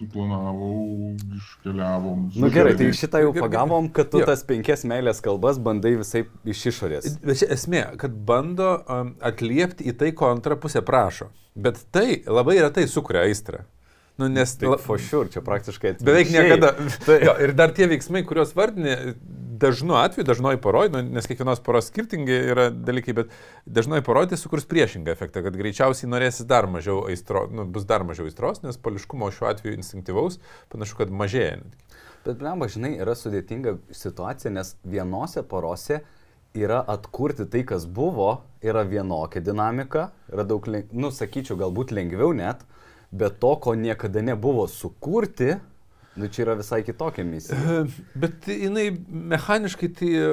suplanavau, 0.00 1.14
iškeliavom. 1.36 2.22
Na 2.34 2.46
nu, 2.46 2.50
gerai, 2.54 2.72
tai 2.78 2.88
šitą 2.96 3.20
jau 3.20 3.32
pagavom, 3.36 3.90
kad 3.92 4.08
tu 4.12 4.22
jo. 4.22 4.28
tas 4.28 4.42
penkias 4.48 4.86
meilės 4.88 5.20
kalbas 5.24 5.60
bandai 5.60 5.92
visai 6.00 6.24
iš 6.48 6.62
išorės. 6.72 7.10
Bet 7.24 7.42
čia 7.42 7.50
esmė, 7.56 7.82
kad 8.00 8.14
bando 8.28 8.72
um, 8.80 9.12
atliepti 9.20 9.90
į 9.92 9.96
tai, 10.00 10.14
ko 10.16 10.30
antra 10.32 10.56
pusė 10.60 10.80
prašo. 10.86 11.28
Bet 11.54 11.82
tai 11.92 12.22
labai 12.24 12.56
retai 12.62 12.86
sukuria 12.88 13.26
aistrą. 13.28 13.66
Nu, 14.20 14.28
nes... 14.28 14.56
Tai 14.60 14.74
for 14.80 15.00
sure, 15.00 15.30
čia 15.32 15.40
praktiškai. 15.44 15.94
Beveik 16.04 16.32
niekada. 16.32 16.74
Tai. 17.06 17.16
Jo, 17.24 17.36
ir 17.40 17.54
dar 17.56 17.72
tie 17.72 17.86
veiksmai, 17.88 18.20
kuriuos 18.28 18.52
vardinė, 18.56 19.14
dažnu 19.60 19.96
atveju, 20.00 20.26
dažnoji 20.28 20.60
poroj, 20.64 20.90
nu, 20.94 21.02
nes 21.16 21.28
kiekvienos 21.28 21.62
poros 21.64 21.90
skirtingi 21.90 22.36
yra 22.52 22.68
dalykai, 22.70 23.14
bet 23.16 23.34
dažnoji 23.66 24.04
poroj 24.06 24.30
tai 24.30 24.38
sukurs 24.40 24.66
priešingą 24.70 25.12
efektą, 25.12 25.44
kad 25.46 25.56
greičiausiai 25.56 26.10
norėsis 26.10 26.48
dar 26.48 26.68
mažiau 26.70 27.04
aistro, 27.10 27.46
nu, 27.52 27.66
bus 27.68 27.86
dar 27.88 28.04
mažiau 28.08 28.28
aistros, 28.30 28.62
nes 28.64 28.80
poliškumo 28.80 29.30
šiuo 29.34 29.50
atveju 29.50 29.76
instinktyvaus 29.78 30.40
panašu, 30.72 30.98
kad 31.02 31.12
mažėja. 31.12 31.60
Bet, 32.24 32.36
blemba, 32.40 32.68
žinai, 32.68 32.94
yra 33.00 33.14
sudėtinga 33.16 33.78
situacija, 33.96 34.52
nes 34.52 34.74
vienose 34.84 35.44
porose 35.48 36.02
yra 36.56 36.82
atkurti 36.90 37.46
tai, 37.48 37.62
kas 37.64 37.86
buvo, 37.86 38.42
yra 38.64 38.82
vienokia 38.84 39.40
dinamika, 39.44 40.10
yra 40.32 40.44
daug, 40.44 40.66
nu, 40.68 41.12
sakyčiau, 41.14 41.56
galbūt 41.60 41.94
lengviau 41.96 42.34
net, 42.36 42.64
bet 43.10 43.40
to, 43.42 43.54
ko 43.62 43.74
niekada 43.78 44.22
nebuvo 44.22 44.66
sukurti, 44.70 45.56
Nu, 46.20 46.28
čia 46.28 46.44
yra 46.46 46.56
visai 46.58 46.82
kitokia 46.84 47.24
misija. 47.24 47.84
Bet 48.14 48.48
jinai 48.50 48.90
mechaniškai 49.32 49.88
tai 49.96 50.10
e, 50.20 50.28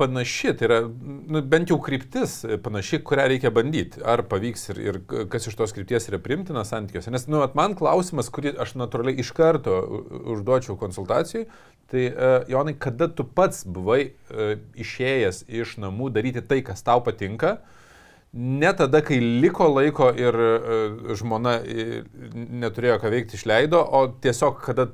panaši, 0.00 0.54
tai 0.56 0.68
yra 0.68 0.78
nu, 0.86 1.42
bent 1.52 1.72
jau 1.72 1.78
kryptis 1.82 2.38
panaši, 2.64 3.02
kurią 3.06 3.28
reikia 3.34 3.52
bandyti. 3.54 4.00
Ar 4.00 4.24
pavyks 4.30 4.70
ir, 4.72 4.80
ir 4.88 4.98
kas 5.32 5.50
iš 5.50 5.58
tos 5.60 5.76
krypties 5.76 6.08
yra 6.10 6.20
primtinas 6.22 6.72
santykiuose. 6.72 7.12
Nes, 7.14 7.28
nu, 7.32 7.44
man 7.58 7.76
klausimas, 7.78 8.32
kurį 8.32 8.56
aš 8.64 8.76
natūraliai 8.80 9.20
iš 9.24 9.34
karto 9.36 9.78
užduočiau 10.34 10.78
konsultacijai, 10.80 11.46
tai 11.92 12.08
uh, 12.10 12.36
Jonai, 12.48 12.74
kada 12.80 13.10
tu 13.12 13.26
pats 13.28 13.62
buvai 13.68 14.02
uh, 14.08 14.56
išėjęs 14.80 15.44
iš 15.62 15.78
namų 15.84 16.10
daryti 16.16 16.42
tai, 16.48 16.62
kas 16.66 16.80
tau 16.84 17.04
patinka, 17.04 17.58
uh, 17.60 17.80
ne 18.34 18.72
tada, 18.76 19.00
kai 19.04 19.20
liko 19.22 19.68
laiko 19.70 20.10
ir 20.18 20.34
uh, 20.34 21.14
žmona 21.18 21.56
uh, 21.62 21.96
neturėjo 22.34 22.98
ką 23.02 23.12
veikti, 23.14 23.38
išleido, 23.38 23.80
o 23.80 24.06
tiesiog 24.22 24.58
kada 24.64 24.88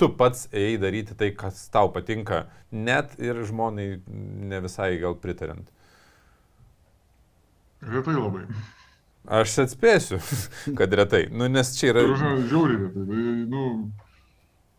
tu 0.00 0.08
pats 0.16 0.48
ėjai 0.56 0.80
daryti 0.80 1.14
tai, 1.18 1.30
kas 1.36 1.66
tau 1.72 1.90
patinka, 1.94 2.46
net 2.72 3.12
ir 3.20 3.42
žmonai 3.46 3.88
ne 4.50 4.60
visai 4.64 4.94
gal 5.02 5.16
pritarint. 5.20 5.68
Retai 7.80 8.16
labai. 8.16 8.44
Aš 9.40 9.58
atspėsiu, 9.66 10.18
kad 10.78 10.92
retai. 10.96 11.26
Nu, 11.32 11.48
nes 11.52 11.74
čia 11.76 11.92
yra... 11.92 12.04
Žiauriai 12.08 12.80
retai. 12.86 13.04
Tai, 13.10 13.24
nu, 13.52 13.64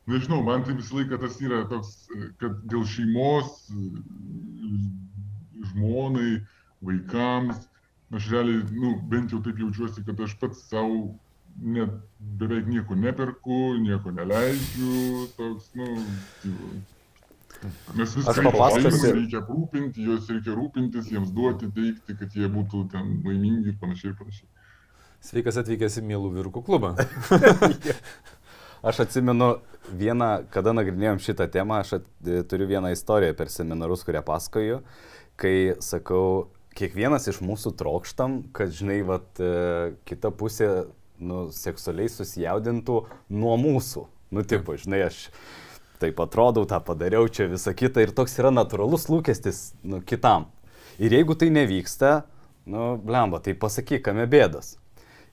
nežinau, 0.10 0.42
man 0.46 0.66
tai 0.66 0.76
visą 0.78 1.00
laiką 1.00 1.22
tas 1.22 1.38
yra 1.42 1.64
toks, 1.70 1.94
kad 2.42 2.58
dėl 2.70 2.86
šeimos, 2.90 3.70
žmonai, 5.72 6.42
vaikams, 6.86 7.62
aš 8.16 8.30
realiai, 8.34 8.64
nu, 8.76 8.96
bent 9.12 9.34
jau 9.34 9.42
taip 9.44 9.60
jaučiuosi, 9.62 10.06
kad 10.08 10.20
aš 10.26 10.38
pats 10.40 10.64
savo 10.70 11.12
net 11.62 11.92
beveik 12.40 12.68
nieko 12.72 12.96
neperku, 12.96 13.60
nieko 13.84 14.14
neleidžiu, 14.16 15.28
toks, 15.38 15.72
nu, 15.76 15.88
Nes 17.94 18.16
viską 18.18 18.42
papasakosiu. 18.48 19.12
reikia 19.14 19.42
aprūpinti, 19.44 20.06
juos 20.08 20.30
reikia 20.32 20.56
rūpintis, 20.58 21.12
jiems 21.14 21.30
duoti, 21.36 21.70
teikti, 21.76 22.16
kad 22.18 22.34
jie 22.34 22.50
būtų 22.50 22.88
ten 22.94 23.20
laimingi 23.26 23.70
ir 23.70 23.76
panašiai 23.82 24.14
ir 24.14 24.16
panašiai. 24.18 24.48
Sveikas 25.22 25.60
atvykęs 25.62 26.00
į 26.02 26.04
Mielų 26.08 26.32
vyrukų 26.40 26.64
klubą. 26.66 26.96
aš 28.90 29.04
atsimenu 29.04 29.52
vieną, 29.94 30.32
kada 30.54 30.74
nagrinėjom 30.74 31.22
šitą 31.22 31.46
temą, 31.54 31.84
aš 31.84 32.00
at, 32.00 32.10
turiu 32.50 32.66
vieną 32.72 32.96
istoriją 32.96 33.38
per 33.38 33.54
seminarus, 33.54 34.08
kurią 34.08 34.24
pasakoju, 34.26 34.82
kai 35.38 35.56
sakau, 35.86 36.50
kiekvienas 36.78 37.28
iš 37.32 37.42
mūsų 37.44 37.74
trokštam, 37.80 38.42
kad, 38.56 38.74
žinai, 38.76 39.02
vat, 39.08 39.28
e, 39.40 39.94
kita 40.08 40.32
pusė, 40.36 40.70
nu, 41.22 41.50
seksualiai 41.54 42.10
susijaudintų 42.12 42.98
nuo 43.34 43.58
mūsų. 43.62 44.06
Nu, 44.32 44.46
tipo, 44.48 44.78
žinai, 44.80 45.04
aš 45.10 45.26
taip 46.02 46.20
atrodau, 46.24 46.66
tą 46.66 46.80
padariau, 46.84 47.28
čia 47.30 47.50
visa 47.52 47.76
kita 47.78 48.02
ir 48.02 48.14
toks 48.16 48.40
yra 48.42 48.50
natūralus 48.54 49.10
lūkestis, 49.12 49.72
nu, 49.84 50.02
kitam. 50.02 50.50
Ir 51.02 51.14
jeigu 51.14 51.36
tai 51.38 51.52
nevyksta, 51.54 52.24
nu, 52.70 52.96
blemba, 53.02 53.42
tai 53.44 53.54
pasakyk, 53.58 54.04
kame 54.08 54.26
bėdas. 54.30 54.78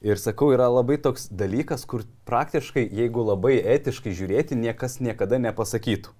Ir 0.04 0.21
sakau, 0.21 0.52
yra 0.54 0.68
labai 0.71 0.99
toks 1.02 1.26
dalykas, 1.35 1.83
kur 1.88 2.04
praktiškai, 2.28 2.85
jeigu 2.95 3.25
labai 3.26 3.57
etiškai 3.59 4.12
žiūrėti, 4.14 4.59
niekas 4.59 5.00
niekada 5.02 5.40
nepasakytų. 5.42 6.12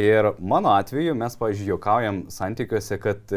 Ir 0.00 0.30
mano 0.40 0.72
atveju 0.72 1.12
mes, 1.20 1.34
pavyzdžiui, 1.36 1.68
juokaujam 1.74 2.22
santykiuose, 2.32 2.96
kad 3.02 3.34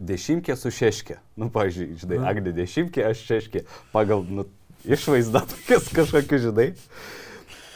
dešimtkė 0.00 0.56
su 0.56 0.72
šeškė. 0.74 1.18
Nu, 1.38 1.50
pavyzdžiui, 1.52 1.88
žinai, 2.00 2.20
Agnė 2.30 2.54
dešimtkė, 2.56 3.04
aš 3.10 3.24
šeškė. 3.28 3.64
Pagal 3.92 4.24
nu, 4.28 4.46
išvaizdą 4.88 5.44
tokias 5.52 5.90
kažkokius, 5.94 6.46
žinai. 6.48 6.68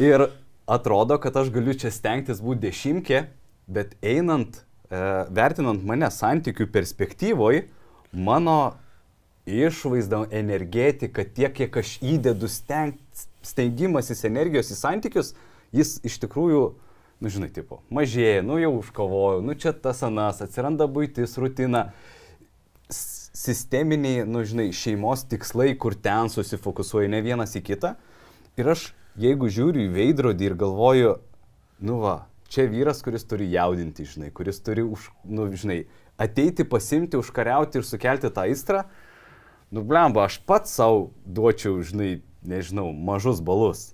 Ir 0.02 0.28
atrodo, 0.66 1.18
kad 1.22 1.36
aš 1.36 1.52
galiu 1.54 1.76
čia 1.78 1.92
stengtis 1.94 2.40
būti 2.44 2.64
dešimtkė, 2.66 3.26
bet 3.70 3.94
einant, 4.04 4.62
e, 4.88 5.02
vertinant 5.34 5.84
mane 5.84 6.08
santykių 6.10 6.68
perspektyvoje, 6.72 7.66
mano 8.12 8.74
išvaizda, 9.44 10.24
energetika, 10.32 11.24
tiek, 11.24 11.52
kiek 11.52 11.76
aš 11.76 11.98
įdedu 12.00 12.48
steng, 12.48 12.96
stengimasis 13.44 14.24
energijos 14.24 14.72
į 14.72 14.80
santykius, 14.80 15.34
jis 15.74 15.98
iš 16.06 16.16
tikrųjų 16.24 16.64
nu 17.24 17.30
žinai, 17.32 17.48
tipo, 17.54 17.80
mažėja, 17.94 18.42
nu 18.44 18.58
jau 18.60 18.74
užkovoju, 18.80 19.42
nu 19.46 19.54
čia 19.56 19.72
tas 19.72 20.02
anas, 20.04 20.42
atsiranda 20.44 20.84
būtis, 20.90 21.38
rutina, 21.40 21.86
sisteminiai, 23.34 24.24
nu 24.28 24.44
žinai, 24.46 24.68
šeimos 24.74 25.24
tikslai, 25.30 25.72
kur 25.78 25.96
ten 25.98 26.30
susifokusuoja 26.32 27.10
ne 27.10 27.20
vienas 27.24 27.56
į 27.58 27.64
kitą. 27.66 27.94
Ir 28.60 28.70
aš, 28.74 28.92
jeigu 29.20 29.50
žiūriu 29.50 29.88
į 29.88 29.92
veidrodį 29.96 30.48
ir 30.50 30.56
galvoju, 30.60 31.16
nu 31.84 31.98
va, 32.02 32.14
čia 32.48 32.68
vyras, 32.70 33.02
kuris 33.02 33.26
turi 33.26 33.50
jaudinti, 33.50 34.06
žinai, 34.06 34.30
kuris 34.34 34.62
turi, 34.62 34.86
už, 34.86 35.10
nu 35.26 35.48
žinai, 35.52 35.82
ateiti, 36.20 36.64
pasimti, 36.64 37.18
užkariauti 37.18 37.82
ir 37.82 37.88
sukelti 37.88 38.30
tą 38.30 38.46
aistrą, 38.46 38.84
nu 39.74 39.82
blemba, 39.82 40.28
aš 40.28 40.38
pats 40.46 40.78
savo 40.78 41.10
duočiau, 41.26 41.82
žinai, 41.82 42.22
nežinau, 42.46 42.92
mažus 42.94 43.42
balus. 43.42 43.90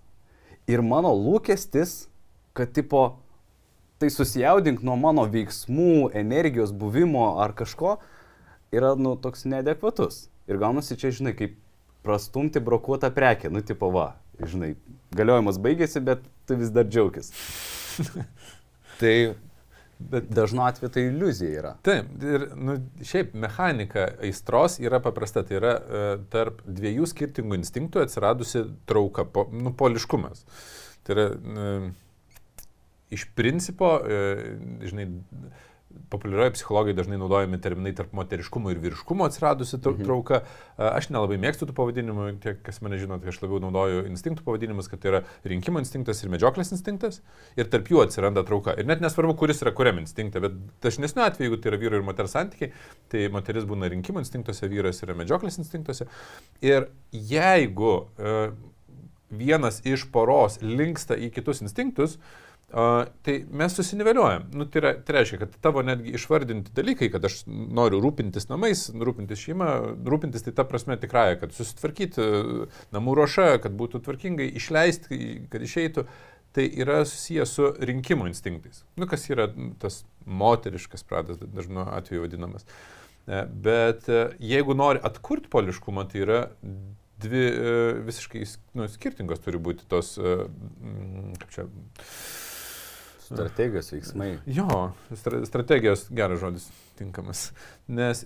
Ir 0.68 0.84
mano 0.84 1.10
lūkestis 1.16 2.10
kad 2.52 2.72
tipo, 2.72 3.18
tai 3.98 4.10
susijaudink 4.10 4.82
nuo 4.84 4.96
mano 4.98 5.26
veiksmų, 5.30 6.10
energijos 6.16 6.72
buvimo 6.76 7.36
ar 7.42 7.54
kažko, 7.56 7.98
yra, 8.74 8.94
nu, 8.98 9.16
toks 9.20 9.46
neadekvatus. 9.50 10.24
Ir 10.50 10.60
gaunasi 10.62 10.98
čia, 11.00 11.12
žinai, 11.14 11.34
kaip 11.38 11.58
prastumti 12.06 12.62
brokuotą 12.64 13.10
prekę, 13.14 13.50
nu, 13.52 13.62
tipo, 13.66 13.90
va, 13.94 14.14
žinai, 14.40 14.74
galiojimas 15.16 15.60
baigėsi, 15.62 16.02
bet 16.04 16.24
tu 16.48 16.56
vis 16.60 16.72
dar 16.74 16.88
džiaugis. 16.88 17.32
tai 19.00 19.14
Bet 20.00 20.30
dažnu 20.32 20.62
atveju 20.64 20.90
tai 20.92 21.02
iliuzija 21.10 21.56
yra. 21.60 21.70
Taip, 21.84 22.08
ir 22.24 22.46
nu, 22.56 22.76
šiaip 23.04 23.34
mechanika 23.36 24.06
aistros 24.24 24.78
yra 24.80 25.00
paprasta, 25.04 25.42
tai 25.44 25.58
yra 25.58 25.72
e, 25.76 26.04
tarp 26.32 26.62
dviejų 26.64 27.08
skirtingų 27.10 27.58
instinktų 27.58 28.00
atsiradusi 28.06 28.64
trauka, 28.88 29.26
po, 29.28 29.44
nu, 29.52 29.74
poliškumas. 29.76 30.46
Tai 31.04 31.16
yra 31.16 31.26
e, 31.28 31.74
iš 33.12 33.26
principo, 33.36 33.92
e, 34.00 34.22
žinai, 34.88 35.06
populiarioje 36.10 36.52
psichologijoje 36.52 36.96
dažnai 36.96 37.18
naudojami 37.18 37.58
terminai 37.62 37.92
tarp 37.94 38.12
moteriškumo 38.12 38.70
ir 38.70 38.78
vyriškumo 38.82 39.24
atsiradusi 39.26 39.78
mhm. 39.78 40.04
trauka. 40.04 40.40
Aš 40.76 41.10
nelabai 41.14 41.38
mėgstu 41.40 41.68
tų 41.68 41.74
pavadinimų, 41.76 42.26
tie, 42.42 42.54
kas 42.66 42.80
mane 42.84 42.98
žino, 43.00 43.18
tai 43.22 43.30
aš 43.32 43.40
labiau 43.42 43.60
naudoju 43.62 44.04
instinktų 44.10 44.46
pavadinimus, 44.46 44.90
kad 44.90 45.02
tai 45.02 45.12
yra 45.12 45.20
rinkimo 45.52 45.82
instinktas 45.82 46.22
ir 46.22 46.32
medžioklės 46.32 46.72
instinktas 46.74 47.20
ir 47.58 47.70
tarp 47.72 47.90
jų 47.92 48.02
atsiranda 48.04 48.44
trauka. 48.46 48.74
Ir 48.80 48.88
net 48.90 49.04
nesvarbu, 49.04 49.36
kuris 49.40 49.62
yra 49.64 49.74
kuriam 49.76 50.00
instinkte, 50.02 50.42
bet 50.42 50.58
dažnesniu 50.84 51.26
atveju, 51.26 51.50
jeigu 51.50 51.60
tai 51.62 51.72
yra 51.72 51.80
vyro 51.84 52.00
ir 52.00 52.06
moters 52.06 52.34
santykiai, 52.36 52.74
tai 53.12 53.28
moteris 53.34 53.68
būna 53.68 53.90
rinkimo 53.92 54.22
instinktuose, 54.24 54.70
vyras 54.72 55.02
yra 55.06 55.18
medžioklės 55.18 55.60
instinktuose. 55.62 56.08
Ir 56.64 56.90
jeigu 57.12 57.94
uh, 58.00 58.54
vienas 59.30 59.82
iš 59.86 60.08
poros 60.10 60.58
linksta 60.64 61.14
į 61.14 61.30
kitus 61.34 61.62
instinktus, 61.62 62.16
uh, 62.16 62.49
Uh, 62.70 63.00
tai 63.26 63.40
mes 63.50 63.74
susiniveliuojam. 63.74 64.44
Nu, 64.54 64.64
tai, 64.70 64.78
yra, 64.78 64.92
tai 65.02 65.16
reiškia, 65.16 65.40
kad 65.40 65.56
tavo 65.64 65.82
netgi 65.82 66.12
išvardinti 66.14 66.70
dalykai, 66.76 67.08
kad 67.10 67.24
aš 67.26 67.40
noriu 67.50 67.98
rūpintis 68.04 68.46
namais, 68.46 68.84
rūpintis 68.94 69.42
šeima, 69.42 69.70
rūpintis 70.06 70.46
tai 70.46 70.54
ta 70.54 70.62
prasme 70.68 70.94
tikrąją, 71.02 71.40
kad 71.40 71.56
susitvarkyti 71.56 72.28
namų 72.94 73.16
ruošą, 73.18 73.48
kad 73.64 73.74
būtų 73.74 74.04
tvarkingai, 74.06 74.46
išleisti, 74.60 75.18
kad 75.50 75.66
išeitų, 75.66 76.06
tai 76.54 76.68
yra 76.84 77.00
susijęs 77.04 77.56
su 77.58 77.72
rinkimo 77.90 78.30
instinktais. 78.30 78.84
Nu, 78.94 79.10
kas 79.10 79.26
yra 79.30 79.48
tas 79.82 80.04
moteriškas 80.26 81.02
pradas, 81.06 81.42
dažnu 81.42 81.88
atveju 81.90 82.22
vadinamas. 82.24 82.66
E, 83.26 83.44
bet 83.50 84.08
e, 84.08 84.24
jeigu 84.38 84.74
nori 84.74 85.02
atkurti 85.02 85.50
poliškumą, 85.52 86.06
tai 86.10 86.22
yra 86.24 86.40
dvi 87.20 87.42
e, 87.46 87.74
visiškai 88.06 88.46
nu, 88.78 88.88
skirtingos 88.90 89.42
turi 89.44 89.60
būti 89.62 89.86
tos, 89.90 90.16
kaip 90.18 91.50
čia, 91.54 91.66
Strategijos 93.30 93.92
veiksmai. 93.94 94.30
Jo, 94.50 94.90
strategijos 95.46 96.08
geras 96.10 96.40
žodis, 96.42 96.64
tinkamas. 96.98 97.50
Nes 97.86 98.24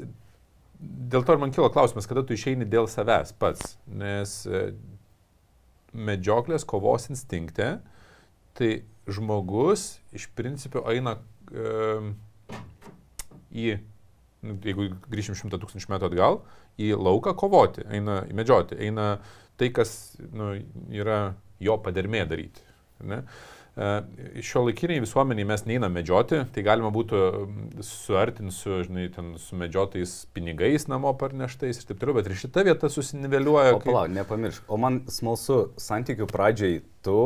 dėl 0.80 1.24
to 1.24 1.34
ir 1.34 1.42
man 1.42 1.52
kilo 1.54 1.68
klausimas, 1.72 2.08
kada 2.08 2.24
tu 2.24 2.36
išeini 2.36 2.66
dėl 2.68 2.88
savęs 2.90 3.34
pats. 3.40 3.76
Nes 3.86 4.36
e, 4.48 4.64
medžioklės 5.92 6.66
kovos 6.68 7.10
instinkte, 7.12 7.78
tai 8.56 8.70
žmogus 9.10 9.98
iš 10.16 10.28
principo 10.36 10.84
eina 10.90 11.18
e, 11.52 12.12
į, 13.54 13.78
nu, 14.44 14.58
jeigu 14.64 14.90
grįšim 15.10 15.38
šimtą 15.38 15.60
tūkstančių 15.62 15.94
metų 15.94 16.10
atgal, 16.10 16.40
į 16.80 16.94
lauką 16.98 17.36
kovoti, 17.38 17.84
eina 17.92 18.22
į 18.28 18.36
medžioti, 18.36 18.78
eina 18.82 19.18
tai, 19.60 19.70
kas 19.74 20.16
nu, 20.34 20.54
yra 20.90 21.36
jo 21.62 21.76
padermė 21.82 22.24
daryti. 22.30 22.64
Ne? 23.04 23.22
Šio 23.74 24.60
laikiniai 24.68 25.02
visuomeniai 25.02 25.48
mes 25.50 25.64
neinam 25.66 25.96
medžioti, 25.98 26.44
tai 26.54 26.62
galima 26.62 26.92
būtų 26.94 27.22
suartinti 27.82 28.54
su, 28.54 28.76
žinai, 28.86 29.08
ten, 29.10 29.32
su 29.42 29.58
medžiotais 29.58 30.12
pinigais 30.36 30.86
namo 30.86 31.10
parneštais 31.18 31.80
ir 31.80 31.88
taip 31.88 31.98
toliau, 31.98 32.20
bet 32.20 32.30
ir 32.30 32.38
šita 32.38 32.62
vieta 32.68 32.90
susiniveliuoja. 32.92 33.74
O, 33.74 33.80
kaip... 33.80 33.90
palauk, 33.90 34.12
nepamiršk. 34.14 34.68
O 34.70 34.78
man 34.78 35.00
smalsu, 35.10 35.72
santykių 35.82 36.30
pradžiai 36.30 36.84
tu 37.02 37.18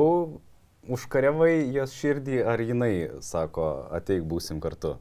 užkariavai 0.89 1.69
jos 1.77 1.93
širdį, 2.01 2.41
ar 2.49 2.65
jinai 2.65 2.93
sako, 3.21 3.69
ateik 4.01 4.25
būsim 4.31 4.65
kartu? 4.65 4.97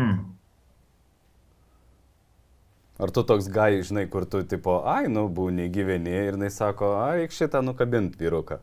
Hmm. 0.00 0.39
Ar 3.00 3.12
tu 3.16 3.22
toks 3.24 3.48
gai, 3.48 3.80
žinai, 3.86 4.04
kur 4.12 4.26
tu 4.28 4.42
tipo, 4.44 4.80
ai, 4.84 5.06
nu, 5.08 5.24
būni 5.32 5.70
gyveni 5.72 6.12
ir 6.28 6.36
jis 6.44 6.58
sako, 6.60 6.92
ai, 7.00 7.22
reik 7.22 7.32
šitą 7.32 7.62
nukabint 7.64 8.18
vyruką. 8.20 8.58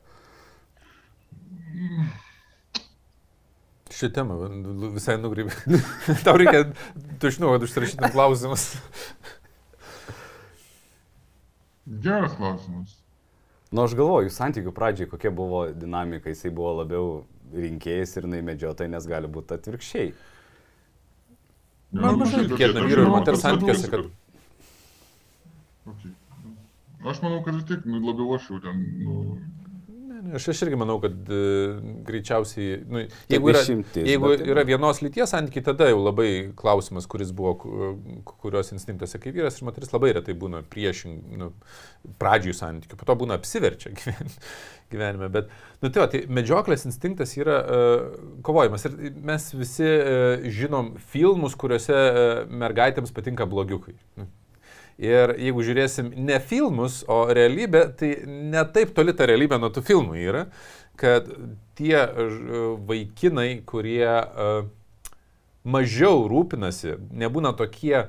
Ši 3.98 4.12
tema 4.14 4.36
visai 4.94 5.16
nugrybi. 5.18 5.56
Tau 6.26 6.38
reikia, 6.38 6.68
tu 7.18 7.32
žinau, 7.34 7.56
kad 7.56 7.66
užsirašytum 7.66 8.14
klausimus. 8.14 8.68
Geras 11.88 12.36
klausimas. 12.38 12.94
Nu, 13.72 13.84
aš 13.84 13.98
galvoju, 13.98 14.32
santykių 14.32 14.72
pradžiai 14.76 15.10
kokia 15.12 15.32
buvo 15.34 15.66
dinamika, 15.74 16.30
jisai 16.32 16.54
buvo 16.56 16.78
labiau 16.84 17.10
rinkėjas 17.58 18.14
ir 18.20 18.28
naimedžiotojai, 18.32 18.92
nes 18.94 19.08
gali 19.10 19.32
būti 19.32 19.58
atvirkščiai. 19.58 20.12
Man 21.96 22.20
mažai 22.20 22.46
tikėtina 22.52 22.84
vyru 22.84 23.06
ir 23.06 23.12
moters 23.12 23.44
santykiuose, 23.44 23.90
kad 23.92 24.08
Okay. 25.88 26.16
Aš 27.06 27.22
manau, 27.22 27.44
kad 27.46 27.62
tiek 27.68 27.86
nu, 27.86 28.02
labiau 28.02 28.36
aš 28.36 28.50
jau 28.52 28.60
ten. 28.64 28.82
Nu... 29.04 29.22
Ne, 30.18 30.22
ne, 30.26 30.34
aš, 30.40 30.48
aš 30.52 30.64
irgi 30.66 30.78
manau, 30.80 30.98
kad 31.04 31.30
uh, 31.30 31.78
greičiausiai, 32.08 32.80
nu, 32.90 33.04
jeigu, 33.30 33.52
yra, 33.52 33.62
šimtis, 33.68 34.08
jeigu 34.10 34.32
bet... 34.32 34.42
yra 34.50 34.64
vienos 34.66 35.00
lyties 35.06 35.30
santykiai, 35.30 35.66
tada 35.68 35.92
jau 35.92 36.00
labai 36.02 36.30
klausimas, 36.58 37.06
kuris 37.10 37.30
buvo, 37.38 37.54
kurios 38.42 38.74
instinktuose 38.74 39.22
kaip 39.22 39.38
vyras 39.38 39.60
ir 39.60 39.68
moteris 39.68 39.94
labai 39.94 40.16
retai 40.18 40.34
būna 40.42 40.64
priešing, 40.74 41.20
nu, 41.38 41.52
pradžių 42.18 42.56
santykių, 42.58 42.98
po 42.98 43.08
to 43.08 43.18
būna 43.22 43.38
apsiverčia 43.38 43.94
gyvenime. 44.92 45.30
Bet, 45.38 45.54
nu, 45.86 45.94
tai, 45.94 46.08
tai 46.16 46.24
medžioklės 46.34 46.88
instinktas 46.90 47.38
yra 47.38 47.60
uh, 47.62 48.26
kovojimas 48.48 48.90
ir 48.90 48.98
mes 49.30 49.48
visi 49.54 49.86
uh, 49.86 50.50
žinom 50.50 50.96
filmus, 51.14 51.56
kuriuose 51.62 51.94
uh, 51.94 52.34
mergaitėms 52.66 53.14
patinka 53.14 53.46
blogiukai. 53.46 53.96
Nu, 54.18 54.26
Ir 54.98 55.36
jeigu 55.38 55.62
žiūrėsim 55.62 56.10
ne 56.26 56.40
filmus, 56.42 57.04
o 57.06 57.28
realybę, 57.30 57.84
tai 58.00 58.16
ne 58.26 58.64
taip 58.74 58.96
toli 58.98 59.14
ta 59.14 59.28
realybė 59.30 59.60
nuo 59.62 59.70
tų 59.74 59.84
filmų 59.86 60.18
yra, 60.24 60.48
kad 60.98 61.28
tie 61.78 62.00
vaikinai, 62.90 63.62
kurie 63.70 64.08
uh, 64.10 64.64
mažiau 65.70 66.26
rūpinasi, 66.32 66.96
nebūna 67.14 67.54
tokie 67.60 68.08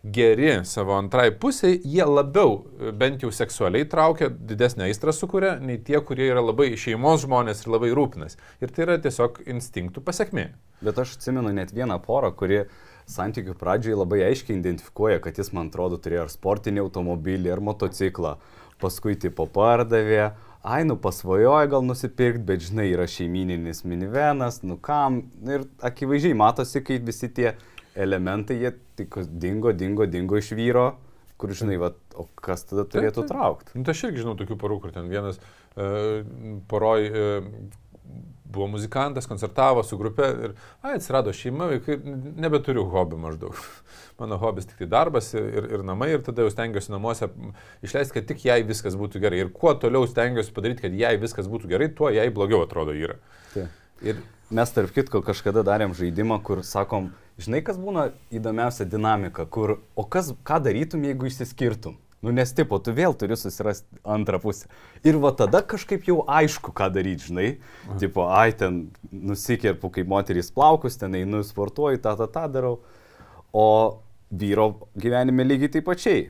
geri 0.00 0.54
savo 0.64 0.94
antrai 0.96 1.26
pusiai, 1.36 1.76
jie 1.84 2.06
labiau, 2.08 2.62
bent 2.96 3.20
jau 3.20 3.28
seksualiai 3.36 3.84
traukia, 3.84 4.30
didesnę 4.32 4.86
aistrą 4.86 5.12
sukuria, 5.12 5.58
nei 5.60 5.76
tie, 5.84 5.98
kurie 6.00 6.30
yra 6.30 6.40
labai 6.40 6.70
šeimos 6.80 7.26
žmonės 7.26 7.66
ir 7.66 7.74
labai 7.74 7.92
rūpinas. 7.92 8.40
Ir 8.64 8.72
tai 8.72 8.86
yra 8.86 8.96
tiesiog 9.04 9.42
instinktų 9.52 10.00
pasiekmė. 10.06 10.46
Bet 10.80 11.02
aš 11.04 11.18
atsimenu 11.18 11.52
net 11.52 11.76
vieną 11.76 12.00
porą, 12.00 12.32
kuri 12.32 12.62
uh, 12.62 12.72
santykių 13.10 13.56
pradžiai 13.58 13.98
labai 13.98 14.22
aiškiai 14.28 14.58
identifikuoja, 14.58 15.20
kad 15.24 15.38
jis, 15.40 15.52
man 15.56 15.70
atrodo, 15.72 15.98
turėjo 16.02 16.26
ar 16.26 16.32
sportinį 16.32 16.84
automobilį, 16.84 17.50
ar 17.54 17.62
motociklą, 17.64 18.36
paskui 18.80 19.16
tipo 19.20 19.46
pardavė, 19.50 20.30
ai, 20.62 20.84
nu 20.88 20.96
pasvajoja 21.00 21.68
gal 21.72 21.84
nusipirkti, 21.86 22.44
bet 22.52 22.64
žinai, 22.68 22.88
yra 22.94 23.06
šeimininis 23.10 23.84
minivenas, 23.88 24.60
nu 24.66 24.78
kam. 24.80 25.22
Ir 25.48 25.66
akivaizdžiai 25.86 26.36
matosi, 26.36 26.82
kai 26.84 27.00
visi 27.04 27.30
tie 27.36 27.54
elementai, 27.98 28.58
jie 28.64 28.74
tik 29.00 29.20
dingo, 29.40 29.72
dingo, 29.76 30.06
dingo 30.08 30.38
iš 30.40 30.52
vyro, 30.56 30.92
kur 31.40 31.54
žinai, 31.56 31.78
va, 31.80 31.94
o 32.20 32.26
kas 32.40 32.66
tada 32.68 32.84
turėtų 32.88 33.24
traukti. 33.28 33.74
Nu, 33.76 33.84
tai 33.86 33.96
aš 33.96 34.06
irgi 34.08 34.24
žinau 34.24 34.36
tokių 34.38 34.58
porų, 34.60 34.80
kur 34.84 34.94
ten 34.94 35.08
vienas 35.12 35.40
uh, 35.40 36.20
poroj 36.70 37.08
uh, 37.08 37.48
buvo 38.50 38.66
muzikantas, 38.66 39.26
koncertavo 39.26 39.82
su 39.82 39.98
grupe 39.98 40.22
ir, 40.44 40.54
ai, 40.82 40.96
atsirado 40.96 41.32
šeima, 41.32 41.68
vaikai, 41.70 41.98
nebeturiu 42.42 42.84
hobių 42.90 43.18
maždaug. 43.22 43.60
Mano 44.20 44.36
hobis 44.42 44.66
tik 44.68 44.82
tai 44.82 44.88
darbas 44.90 45.30
ir, 45.38 45.68
ir 45.76 45.84
namai 45.86 46.10
ir 46.14 46.24
tada 46.26 46.44
jau 46.44 46.52
stengiuosi 46.52 46.92
namuose 46.92 47.30
išleisti, 47.86 48.16
kad 48.18 48.26
tik 48.28 48.44
jai 48.44 48.58
viskas 48.66 48.98
būtų 48.98 49.22
gerai. 49.22 49.44
Ir 49.44 49.54
kuo 49.54 49.72
toliau 49.78 50.08
stengiuosi 50.10 50.52
padaryti, 50.56 50.84
kad 50.88 50.98
jai 50.98 51.14
viskas 51.22 51.48
būtų 51.50 51.70
gerai, 51.70 51.88
tuo 51.94 52.10
jai 52.12 52.26
blogiau 52.34 52.64
atrodo 52.66 52.96
yra. 52.96 53.16
Tai. 53.54 53.68
Ir 54.04 54.20
mes 54.50 54.74
tarp 54.74 54.92
kitko 54.96 55.22
kažkada 55.24 55.62
darėm 55.66 55.94
žaidimą, 55.96 56.40
kur 56.44 56.64
sakom, 56.66 57.12
žinai, 57.40 57.62
kas 57.64 57.78
būna 57.80 58.10
įdomiausia 58.34 58.88
dinamika, 58.88 59.46
kur, 59.46 59.78
o 59.94 60.04
kas, 60.04 60.34
ką 60.44 60.58
darytum, 60.66 61.06
jeigu 61.06 61.30
išsiskirtum? 61.30 62.00
Nu, 62.20 62.32
nes 62.36 62.50
tipo, 62.52 62.76
tu 62.84 62.92
vėl 62.92 63.14
turi 63.16 63.36
susirasti 63.38 63.96
antrą 64.04 64.36
pusę. 64.42 64.68
Ir 65.08 65.16
va 65.22 65.30
tada 65.32 65.62
kažkaip 65.64 66.04
jau 66.04 66.18
aišku, 66.28 66.74
ką 66.76 66.90
daryti, 66.92 67.30
žinai. 67.30 67.46
Aha. 67.86 67.96
Tipo, 68.02 68.26
ai, 68.28 68.52
ten 68.52 68.82
nusikirpu 69.08 69.88
kaip 69.94 70.10
moterys 70.10 70.52
plaukus, 70.52 70.98
ten 71.00 71.16
einu 71.16 71.40
sportuoju, 71.46 72.02
tą, 72.04 72.12
tą, 72.20 72.28
tą 72.34 72.44
darau. 72.52 72.74
O 73.56 73.64
vyro 74.30 74.68
gyvenime 75.00 75.48
lygiai 75.48 75.72
taip 75.78 75.88
pačiai. 75.88 76.28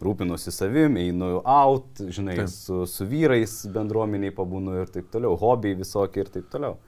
Rūpinuosi 0.00 0.54
savim, 0.54 0.96
einu 0.96 1.42
out, 1.42 2.00
žinai, 2.00 2.38
taip. 2.40 2.52
su, 2.54 2.84
su 2.88 3.04
vyrais 3.10 3.60
bendruomeniai 3.74 4.32
pabūnu 4.32 4.80
ir 4.80 4.92
taip 4.94 5.10
toliau, 5.12 5.36
hobiai 5.36 5.76
visokie 5.76 6.22
ir 6.24 6.32
taip 6.32 6.48
toliau. 6.52 6.78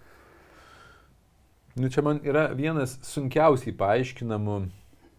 Nu, 1.76 1.90
čia 1.92 2.02
man 2.06 2.22
yra 2.26 2.48
vienas 2.56 2.96
sunkiausiai 3.06 3.76
paaiškinamų 3.76 4.62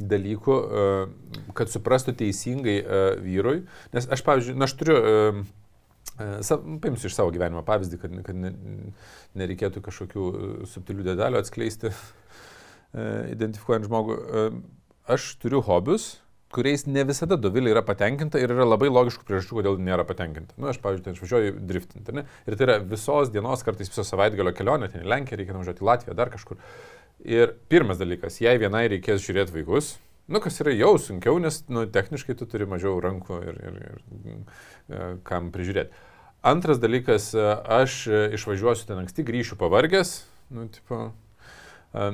dalykų, 0.09 0.57
e, 0.57 1.49
kad 1.57 1.71
suprastų 1.71 2.15
teisingai 2.21 2.77
e, 2.81 3.01
vyrui. 3.23 3.57
Nes 3.95 4.07
aš, 4.11 4.23
pavyzdžiui, 4.27 4.57
na, 4.59 4.69
aš 4.69 4.75
turiu, 4.79 4.97
e, 4.97 6.31
paimsiu 6.83 7.09
iš 7.09 7.17
savo 7.17 7.33
gyvenimo 7.33 7.63
pavyzdį, 7.67 8.01
kad, 8.01 8.17
kad 8.27 8.37
ne, 8.37 8.53
nereikėtų 9.39 9.83
kažkokių 9.85 10.25
subtilių 10.69 11.07
detalių 11.11 11.41
atskleisti, 11.41 11.93
identifikuojant 13.35 13.87
žmogų. 13.87 14.19
Aš 15.11 15.31
turiu 15.41 15.63
hobius, 15.65 16.13
kuriais 16.53 16.85
ne 16.87 17.03
visada 17.07 17.37
Dovilė 17.39 17.71
yra 17.73 17.83
patenkinta 17.85 18.39
ir 18.41 18.51
yra 18.53 18.65
labai 18.67 18.89
logiškų 18.91 19.25
priežasčių, 19.27 19.57
kodėl 19.57 19.79
nėra 19.81 20.05
patenkinta. 20.07 20.55
Na, 20.57 20.65
nu, 20.65 20.71
aš, 20.73 20.81
pavyzdžiui, 20.83 21.05
ten 21.05 21.17
išvažiuoju 21.17 21.53
driftinti, 21.69 22.15
ne? 22.17 22.25
ir 22.45 22.57
tai 22.57 22.67
yra 22.67 22.77
visos 22.83 23.31
dienos, 23.33 23.63
kartais 23.65 23.91
viso 23.91 24.05
savaitgalio 24.07 24.53
kelionė, 24.57 24.91
ten 24.91 25.05
į 25.05 25.11
Lenkiją 25.11 25.39
reikia 25.39 25.55
nuvažiuoti 25.55 25.83
į 25.83 25.87
Latviją, 25.87 26.17
dar 26.19 26.33
kažkur. 26.33 26.59
Ir 27.21 27.53
pirmas 27.69 27.99
dalykas, 28.01 28.39
jei 28.41 28.57
vienai 28.57 28.87
reikės 28.89 29.21
žiūrėti 29.21 29.53
vaikus, 29.53 29.93
nu, 30.31 30.39
kas 30.41 30.57
yra 30.63 30.73
jau 30.73 30.95
sunkiau, 30.97 31.37
nes 31.41 31.59
nu, 31.69 31.85
techniškai 31.85 32.33
tu 32.39 32.47
turi 32.49 32.65
mažiau 32.69 32.97
rankų 33.03 33.41
ir, 33.45 33.59
ir, 33.61 33.75
ir 33.85 34.39
e, 34.89 35.09
kam 35.27 35.51
prižiūrėti. 35.53 35.93
Antras 36.41 36.81
dalykas, 36.81 37.29
e, 37.37 37.43
aš 37.77 38.05
išvažiuosiu 38.39 38.89
ten 38.89 39.03
anksti, 39.03 39.27
grįšiu 39.27 39.59
pavargęs, 39.61 40.15
nu, 40.57 40.65
tipo, 40.73 41.11
e, 41.93 42.09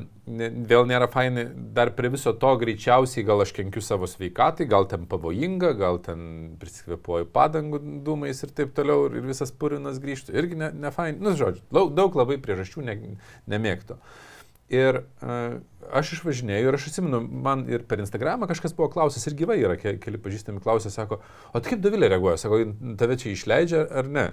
vėl 0.74 0.92
nėra 0.92 1.08
fainai, 1.14 1.48
dar 1.56 1.94
prie 1.96 2.12
viso 2.12 2.36
to 2.36 2.52
greičiausiai 2.60 3.24
gal 3.32 3.48
aš 3.48 3.56
kenkiu 3.56 3.86
savo 3.86 4.12
sveikatai, 4.12 4.68
gal 4.68 4.92
ten 4.92 5.08
pavojinga, 5.08 5.72
gal 5.80 6.04
ten 6.04 6.58
prisikvepuoju 6.60 7.32
padangų 7.32 7.80
dūmais 8.04 8.44
ir 8.44 8.58
taip 8.60 8.76
toliau 8.76 9.08
ir 9.08 9.24
visas 9.32 9.56
purinas 9.56 10.04
grįžtų, 10.04 10.36
irgi 10.36 10.64
ne, 10.66 10.74
ne 10.76 10.92
fainai, 10.92 11.22
nu, 11.22 11.38
žodžiu, 11.40 11.64
daug 11.72 12.24
labai 12.26 12.42
priežasčių 12.44 12.90
ne, 12.92 13.04
nemėgto. 13.48 14.02
Uh, 14.02 14.24
Ir 14.74 15.00
uh, 15.24 15.60
aš 15.96 16.18
išvažinėjau 16.18 16.68
ir 16.68 16.76
aš 16.76 16.90
atsimenu, 16.90 17.22
man 17.24 17.64
ir 17.72 17.86
per 17.88 18.02
Instagramą 18.04 18.50
kažkas 18.50 18.76
buvo 18.76 18.90
klausęs 18.92 19.30
ir 19.30 19.38
gyvai 19.40 19.62
yra, 19.62 19.78
ke 19.80 19.96
keli 20.04 20.20
pažįstami 20.20 20.60
klausė, 20.64 20.92
sako, 20.92 21.22
o 21.56 21.62
kaip 21.64 21.80
Davilė 21.84 22.10
reaguoja, 22.12 22.36
sako, 22.42 22.60
tave 23.00 23.16
čia 23.22 23.32
išleidžia 23.32 23.86
ar 23.88 24.12
ne? 24.12 24.28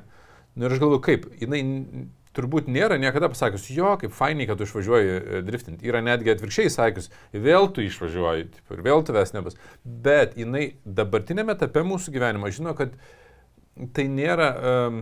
Nu, 0.55 0.67
ir 0.67 0.75
aš 0.75 0.83
galvoju, 0.83 1.03
kaip, 1.07 1.29
jinai 1.39 1.63
turbūt 2.35 2.67
nėra 2.71 2.99
niekada 2.99 3.31
pasakius, 3.31 3.69
jo, 3.71 3.93
kaip 4.01 4.15
fainiai, 4.15 4.49
kad 4.51 4.59
tu 4.59 4.67
išvažiuoji 4.67 5.15
e, 5.15 5.41
driftinti. 5.47 5.87
Yra 5.87 6.03
netgi 6.03 6.35
atvirkščiai 6.35 6.73
sakius, 6.75 7.11
vėl 7.31 7.71
tu 7.75 7.85
išvažiuoji 7.87 8.49
taip, 8.57 8.75
ir 8.75 8.83
vėl 8.87 9.07
tavęs 9.07 9.35
nebus. 9.37 9.59
Bet 9.85 10.35
jinai 10.39 10.73
dabartinėme 10.83 11.55
etape 11.55 11.87
mūsų 11.87 12.15
gyvenimo 12.15 12.51
žino, 12.55 12.75
kad 12.79 12.99
tai 13.95 14.09
nėra 14.11 14.51
um, 14.59 15.01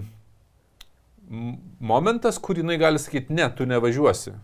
momentas, 1.80 2.36
kur 2.36 2.60
jinai 2.60 2.76
gali 2.80 3.00
sakyti, 3.00 3.32
ne, 3.36 3.48
tu 3.56 3.68
nevažiuosi 3.68 4.36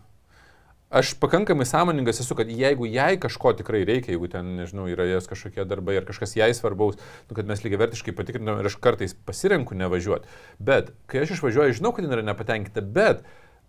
aš 0.89 1.13
pakankamai 1.21 1.65
sąmoningas 1.69 2.19
esu, 2.23 2.35
kad 2.35 2.49
jeigu 2.49 2.87
jai 2.89 3.17
kažko 3.21 3.53
tikrai 3.59 3.83
reikia, 3.85 4.13
jeigu 4.15 4.29
ten, 4.31 4.55
nežinau, 4.57 4.87
yra 4.89 5.05
jos 5.05 5.29
kažkokie 5.29 5.65
darbai 5.69 5.99
ar 5.99 6.07
kažkas 6.07 6.33
jai 6.37 6.49
svarbaus, 6.57 6.97
nu, 7.29 7.37
kad 7.37 7.49
mes 7.49 7.61
lygiai 7.63 7.83
vertiškai 7.83 8.15
patikrinam 8.17 8.61
ir 8.61 8.69
aš 8.71 8.79
kartais 8.81 9.13
pasirenku 9.13 9.77
nevažiuoti. 9.77 10.29
Bet 10.57 10.91
kai 11.09 11.23
aš 11.25 11.37
išvažiuoju, 11.37 11.77
žinau, 11.77 11.93
kad 11.93 12.07
jin 12.07 12.17
yra 12.17 12.25
nepatenkinta, 12.25 12.81
bet 12.81 13.21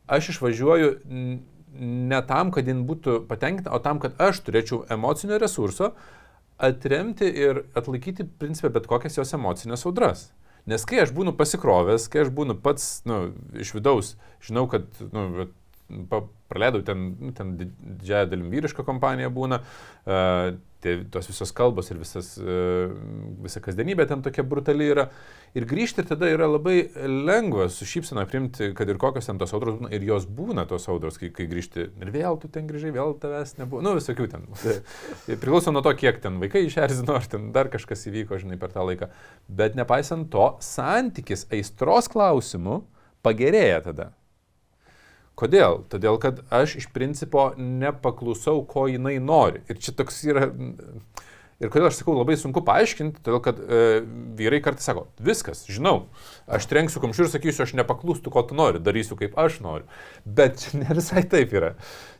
aš 0.08 0.32
išvažiuoju 0.34 0.94
ne 1.80 2.22
tam, 2.26 2.50
kad 2.56 2.66
jin 2.66 2.86
būtų 2.88 3.20
patenkinta, 3.28 3.76
o 3.76 3.84
tam, 3.84 4.00
kad 4.00 4.16
aš 4.20 4.40
turėčiau 4.46 4.86
emocinio 4.90 5.38
resurso 5.38 5.92
atremti 6.60 7.28
ir 7.28 7.64
atlaikyti, 7.76 8.26
principę, 8.40 8.72
bet 8.80 8.88
kokias 8.88 9.20
jos 9.20 9.36
emocinės 9.36 9.84
audras. 9.88 10.30
Nes 10.68 10.84
kai 10.84 11.00
aš 11.04 11.12
būnu 11.16 11.32
pasikrovęs, 11.38 12.08
kai 12.12 12.24
aš 12.24 12.32
būnu 12.36 12.58
pats 12.64 13.00
nu, 13.08 13.30
iš 13.56 13.72
vidaus, 13.76 14.14
žinau, 14.44 14.66
kad 14.72 14.88
nu, 15.12 15.46
praleidau 16.50 16.82
ten, 16.82 17.14
nu, 17.20 17.32
ten 17.36 17.54
didžiąją 17.58 18.26
dalim 18.30 18.50
vyrišką 18.52 18.84
kompaniją 18.86 19.30
būna, 19.34 19.60
uh, 19.60 20.56
tai 20.80 20.94
tos 21.12 21.28
visos 21.28 21.52
kalbos 21.54 21.90
ir 21.92 22.00
visas, 22.00 22.32
uh, 22.40 22.92
visa 23.44 23.62
kasdienybė 23.62 24.06
ten 24.10 24.24
tokia 24.24 24.44
brutali 24.46 24.88
yra. 24.90 25.08
Ir 25.54 25.66
grįžti 25.70 26.04
tada 26.06 26.28
yra 26.30 26.46
labai 26.50 26.76
lengva 27.06 27.68
su 27.72 27.86
šypsena 27.88 28.24
primti, 28.30 28.70
kad 28.78 28.90
ir 28.90 29.00
kokios 29.02 29.26
ten 29.26 29.38
tos 29.40 29.54
audros 29.56 29.80
būna, 29.80 29.90
ir 29.94 30.06
jos 30.06 30.26
būna 30.26 30.66
tos 30.70 30.86
audros, 30.90 31.18
kai, 31.20 31.32
kai 31.34 31.48
grįžti. 31.50 31.88
Ir 32.02 32.12
vėl 32.14 32.38
tu 32.42 32.50
ten 32.52 32.70
grįžai, 32.70 32.94
vėl 32.94 33.16
tavęs 33.20 33.56
nebuvo. 33.58 33.82
Nu, 33.86 33.96
visokių 33.98 34.30
ten. 34.30 34.46
Priklauso 35.42 35.74
nuo 35.74 35.82
to, 35.86 35.94
kiek 35.98 36.22
ten 36.22 36.38
vaikai 36.42 36.64
išerzino, 36.68 37.18
ar 37.18 37.26
ten 37.30 37.50
dar 37.56 37.70
kažkas 37.72 38.06
įvyko, 38.10 38.38
žinai, 38.42 38.58
per 38.62 38.74
tą 38.74 38.86
laiką. 38.86 39.10
Bet 39.50 39.78
nepaisant 39.78 40.30
to, 40.32 40.52
santykis 40.64 41.48
aistros 41.50 42.10
klausimu 42.10 42.84
pagerėja 43.26 43.82
tada. 43.90 44.12
Kodėl? 45.40 45.80
Todėl, 45.88 46.18
kad 46.20 46.42
aš 46.52 46.76
iš 46.82 46.90
principo 46.92 47.50
nepaklusau, 47.56 48.60
ko 48.68 48.86
jinai 48.90 49.16
nori. 49.22 49.64
Ir 49.72 49.80
čia 49.80 49.96
toks 49.96 50.22
yra... 50.28 50.50
Ir 51.60 51.68
kodėl 51.68 51.90
aš 51.90 51.98
sakau, 51.98 52.14
labai 52.16 52.38
sunku 52.40 52.62
paaiškinti, 52.64 53.20
todėl 53.20 53.42
kad 53.44 53.58
e, 53.60 53.80
vyrai 54.38 54.62
kartais 54.64 54.86
sako, 54.88 55.02
viskas, 55.20 55.66
žinau, 55.68 56.06
aš 56.48 56.64
trenksiu 56.70 57.02
kamščiu 57.02 57.26
ir 57.26 57.32
sakysiu, 57.34 57.66
aš 57.66 57.74
nepaklūstu, 57.76 58.32
ko 58.32 58.40
tu 58.48 58.56
nori, 58.56 58.80
darysiu 58.80 59.18
kaip 59.20 59.36
aš 59.40 59.58
noriu. 59.60 59.84
Bet 60.24 60.64
ne 60.80 60.88
visai 60.96 61.26
taip 61.28 61.52
yra. 61.52 61.74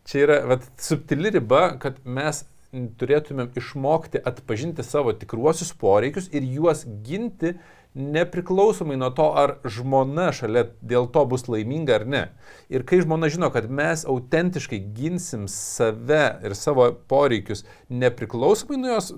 Čia 0.08 0.26
yra 0.26 0.36
vat, 0.50 0.68
subtili 0.80 1.32
riba, 1.38 1.62
kad 1.80 1.96
mes 2.04 2.42
turėtumėm 2.70 3.50
išmokti 3.58 4.20
atpažinti 4.30 4.84
savo 4.86 5.12
tikruosius 5.16 5.72
poreikius 5.78 6.28
ir 6.30 6.46
juos 6.46 6.84
ginti 7.06 7.56
nepriklausomai 7.94 8.94
nuo 9.00 9.10
to, 9.10 9.26
ar 9.34 9.56
žmona 9.66 10.28
šalia 10.34 10.68
dėl 10.78 11.08
to 11.10 11.24
bus 11.26 11.48
laiminga 11.50 11.98
ar 11.98 12.06
ne. 12.06 12.22
Ir 12.70 12.84
kai 12.86 13.00
žmona 13.02 13.30
žino, 13.32 13.50
kad 13.50 13.66
mes 13.66 14.06
autentiškai 14.06 14.78
ginsim 14.94 15.48
save 15.50 16.22
ir 16.46 16.54
savo 16.54 16.92
poreikius 17.10 17.64
nepriklausomai 17.90 18.78
nuo 18.78 18.94
jos 18.94 19.10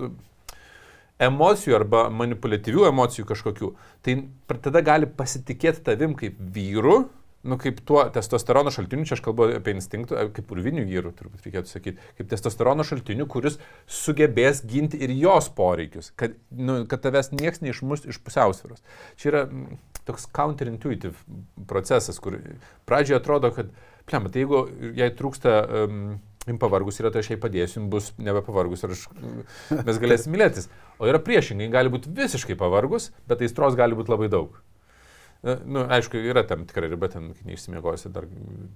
emocijų 1.21 1.77
arba 1.77 2.07
manipuliatyvių 2.09 2.87
emocijų 2.89 3.27
kažkokių, 3.29 3.69
tai 4.01 4.17
tada 4.49 4.81
gali 4.81 5.05
pasitikėti 5.05 5.85
tavim 5.85 6.17
kaip 6.17 6.41
vyru, 6.55 7.03
nu, 7.43 7.57
kaip 7.59 7.79
tuo 7.87 8.03
testosterono 8.13 8.71
šaltiniu, 8.73 9.05
čia 9.07 9.17
aš 9.17 9.23
kalbu 9.25 9.49
apie 9.57 9.75
instinktų, 9.75 10.17
kaip 10.35 10.51
urvinių 10.55 10.85
vyrų, 10.87 11.13
turbūt 11.19 11.47
reikėtų 11.47 11.71
sakyti, 11.71 12.11
kaip 12.19 12.29
testosterono 12.31 12.85
šaltiniu, 12.87 13.27
kuris 13.31 13.59
sugebės 13.89 14.63
ginti 14.67 14.99
ir 15.03 15.13
jos 15.17 15.49
poreikius, 15.55 16.13
kad, 16.19 16.37
nu, 16.55 16.81
kad 16.89 17.03
tavęs 17.03 17.33
nieks 17.35 17.63
neišmus 17.65 18.07
iš 18.07 18.21
pusiausvėros. 18.23 18.83
Čia 19.19 19.31
yra 19.33 19.45
toks 20.07 20.27
counterintuitive 20.35 21.15
procesas, 21.67 22.19
kur 22.23 22.39
pradžioje 22.87 23.19
atrodo, 23.19 23.51
kad, 23.55 23.71
plem, 24.09 24.29
tai 24.31 24.43
jeigu 24.43 24.65
jai 24.99 25.11
trūksta 25.15 25.57
um, 25.83 26.05
Jums 26.43 26.59
pavargus 26.59 26.97
yra, 26.99 27.07
tai 27.07 27.21
aš 27.23 27.29
jai 27.31 27.37
padėsiu, 27.39 27.77
jums 27.77 27.91
bus 27.91 28.07
nebepavargus 28.19 28.81
ir 28.83 28.91
aš, 28.97 29.05
mes 29.87 29.99
galėsim 30.03 30.33
mylėtis. 30.35 30.67
O 30.99 31.07
yra 31.07 31.21
priešingai, 31.23 31.69
gali 31.71 31.91
būti 31.93 32.11
visiškai 32.11 32.57
pavargus, 32.59 33.13
bet 33.31 33.45
aistros 33.45 33.77
gali 33.79 33.95
būti 33.95 34.11
labai 34.11 34.27
daug. 34.33 34.57
Na, 35.43 35.57
nu, 35.65 35.83
aišku, 35.91 36.19
yra 36.23 36.45
tam 36.47 36.63
tikra 36.67 36.87
riba, 36.87 37.09
ten 37.11 37.33
neišsimiegosi 37.43 38.11
dar 38.15 38.29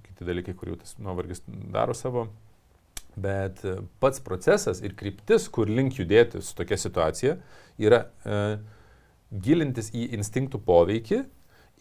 kiti 0.04 0.26
dalykai, 0.28 0.52
kurių 0.58 0.76
tas 0.82 0.98
nuovargis 1.00 1.40
daro 1.72 1.96
savo. 1.96 2.26
Bet 3.18 3.64
e, 3.66 3.78
pats 4.02 4.20
procesas 4.22 4.82
ir 4.84 4.92
kryptis, 4.98 5.48
kur 5.50 5.70
link 5.70 5.96
judėti 5.98 6.42
su 6.44 6.52
tokia 6.58 6.76
situacija, 6.78 7.38
yra 7.80 8.04
e, 8.04 8.38
gilintis 9.32 9.90
į 9.96 10.10
instinktų 10.18 10.60
poveikį 10.68 11.22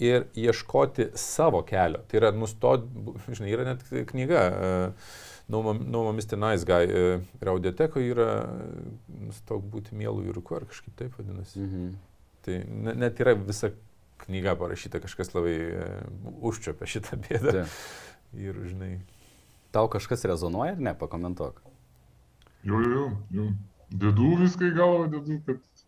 ir 0.07 0.27
ieškoti 0.37 1.11
savo 1.19 1.61
kelio. 1.67 2.01
Tai 2.07 2.21
yra 2.21 2.31
nustoti, 2.31 2.87
žinai, 3.27 3.53
yra 3.53 3.71
net 3.73 3.83
knyga. 4.11 4.45
Uh, 4.47 5.15
No, 5.47 5.61
no 5.73 6.11
Mr. 6.11 6.35
Nice 6.35 6.65
Guy 6.67 6.89
uh, 6.91 7.21
ir 7.39 7.47
audiotekoje 7.47 8.11
yra 8.11 8.31
nustok 9.07 9.61
būti 9.71 9.95
mielų 9.95 10.25
vyruku 10.25 10.57
ar 10.57 10.65
kažkaip 10.67 10.97
taip 10.99 11.13
vadinasi. 11.15 11.61
Mhm. 11.63 11.93
Tai 12.43 12.57
net 12.99 13.21
yra 13.23 13.31
visa 13.39 13.69
knyga 14.25 14.55
parašyta, 14.59 15.01
kažkas 15.03 15.33
labai 15.35 15.55
uh, 15.71 16.27
užčiopia 16.49 16.89
šitą 16.89 17.19
bėdą. 17.27 17.53
Tai. 17.61 17.65
Ir, 18.37 18.59
žinai. 18.67 18.91
Tau 19.75 19.87
kažkas 19.91 20.25
rezonuoja 20.27 20.75
ar 20.75 20.83
ne, 20.83 20.93
pakomentuok. 20.97 21.61
Jo, 22.67 22.79
jo, 22.83 23.03
jo. 23.31 23.49
Dedu 23.87 24.33
viską 24.41 24.71
į 24.71 24.73
galvą, 24.75 25.05
dedu, 25.11 25.37
kad... 25.47 25.85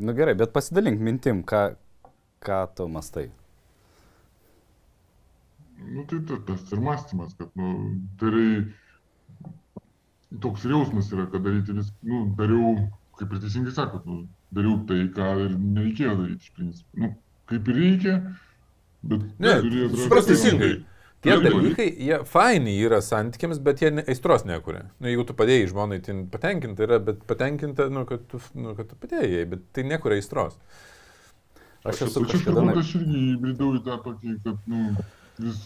Nu 0.00 0.14
gerai, 0.16 0.36
bet 0.38 0.52
pasidalink 0.54 1.00
mintim, 1.04 1.42
ką, 1.44 1.66
ką 2.44 2.60
tu 2.76 2.86
mastai. 2.92 3.26
Nu 5.76 6.04
tai 6.08 6.22
ta, 6.28 6.38
tas 6.48 6.72
ir 6.72 6.80
mąstymas, 6.80 7.34
kad, 7.36 7.50
nu, 7.60 7.72
darai, 8.20 8.64
toks 10.40 10.64
ir 10.64 10.72
jausmas 10.72 11.12
yra, 11.12 11.26
kad 11.32 11.44
daryti 11.44 11.76
vis, 11.76 11.92
nu, 12.04 12.22
dariau, 12.38 12.76
kaip 13.20 13.32
ir 13.32 13.42
teisingai 13.44 13.74
sakot, 13.76 14.08
nu, 14.08 14.22
dariau 14.56 14.78
tai, 14.88 15.02
ką 15.16 15.28
ir 15.44 15.56
nereikėjo 15.60 16.16
daryti 16.22 16.48
iš 16.48 16.56
principo. 16.56 17.02
Nu, 17.02 17.12
kaip 17.50 17.70
reikia, 17.72 18.18
bet... 19.06 19.24
Ne, 19.42 19.56
supras 20.02 20.28
teisingai. 20.30 20.74
Tie 21.26 21.34
dalykai, 21.42 21.86
jie 22.06 22.18
faini 22.28 22.76
yra 22.86 23.00
santykiams, 23.02 23.58
bet 23.64 23.80
jie 23.82 23.90
aistros 24.04 24.44
nekuria. 24.46 24.84
Nu, 25.00 25.08
jeigu 25.10 25.24
tu 25.26 25.34
padėjai 25.38 25.70
žmonai, 25.72 25.98
tai 26.04 26.14
patenkinta 26.30 26.84
yra, 26.86 27.00
bet 27.02 27.24
patenkinta, 27.26 27.88
nu, 27.90 28.04
kad 28.08 28.26
tu, 28.30 28.40
nu, 28.54 28.76
kad 28.78 28.90
tu 28.90 28.98
padėjai, 29.00 29.46
bet 29.54 29.64
tai 29.74 29.86
nekuria 29.88 30.20
aistros. 30.20 30.58
Aš 31.86 32.04
esu 32.06 32.22
kažkada... 32.26 32.66
Aš 32.78 32.96
irgi 33.00 33.22
įbridau 33.32 33.72
į 33.78 33.82
tą 33.86 33.96
tokį, 34.04 34.36
kad, 34.44 34.60
nu, 34.70 34.92
vis 35.38 35.60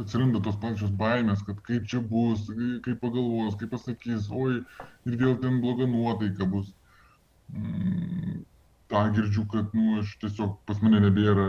atsiranda 0.00 0.42
tos 0.44 0.58
pačios 0.62 0.92
baimės, 0.98 1.42
kad 1.46 1.60
kaip 1.66 1.86
čia 1.90 2.00
bus, 2.10 2.46
kaip 2.84 3.00
pagalvos, 3.02 3.56
kaip 3.60 3.72
pasakys, 3.74 4.28
oi, 4.32 4.60
ir 5.08 5.16
vėl 5.20 5.38
ten 5.42 5.60
bloga 5.64 5.88
nuotaika 5.90 6.48
bus. 6.50 6.72
Mm, 7.52 8.42
tą 8.92 9.02
girdžiu, 9.16 9.46
kad, 9.50 9.74
nu, 9.76 9.98
aš 10.00 10.14
tiesiog 10.22 10.56
pas 10.68 10.80
mane 10.84 11.00
nebėra 11.04 11.48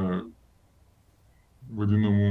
vadinamų 1.80 2.30